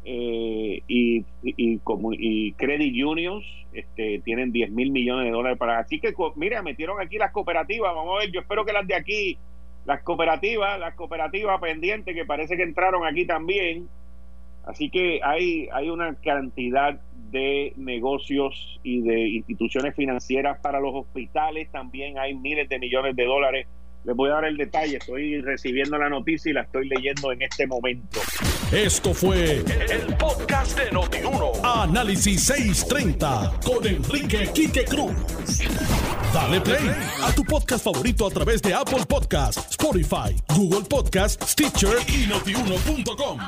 [0.03, 5.79] eh, y, y, credit unions este, tienen 10 mil millones de dólares para.
[5.79, 7.93] Así que, mira, metieron aquí las cooperativas.
[7.93, 9.37] Vamos a ver, yo espero que las de aquí
[9.85, 13.87] las cooperativas, las cooperativas pendientes que parece que entraron aquí también.
[14.63, 16.99] Así que hay, hay una cantidad
[17.31, 23.25] de negocios y de instituciones financieras para los hospitales, también hay miles de millones de
[23.25, 23.67] dólares.
[24.03, 27.43] Les voy a dar el detalle, estoy recibiendo la noticia y la estoy leyendo en
[27.43, 28.19] este momento.
[28.71, 31.51] Esto fue el, podcast de Notiuno.
[31.63, 35.13] Análisis 630 con Enrique Quique Cruz.
[36.33, 36.89] Dale play
[37.21, 43.39] a tu podcast favorito a través de Apple Podcasts, Spotify, Google Podcasts, Stitcher y notiuno.com.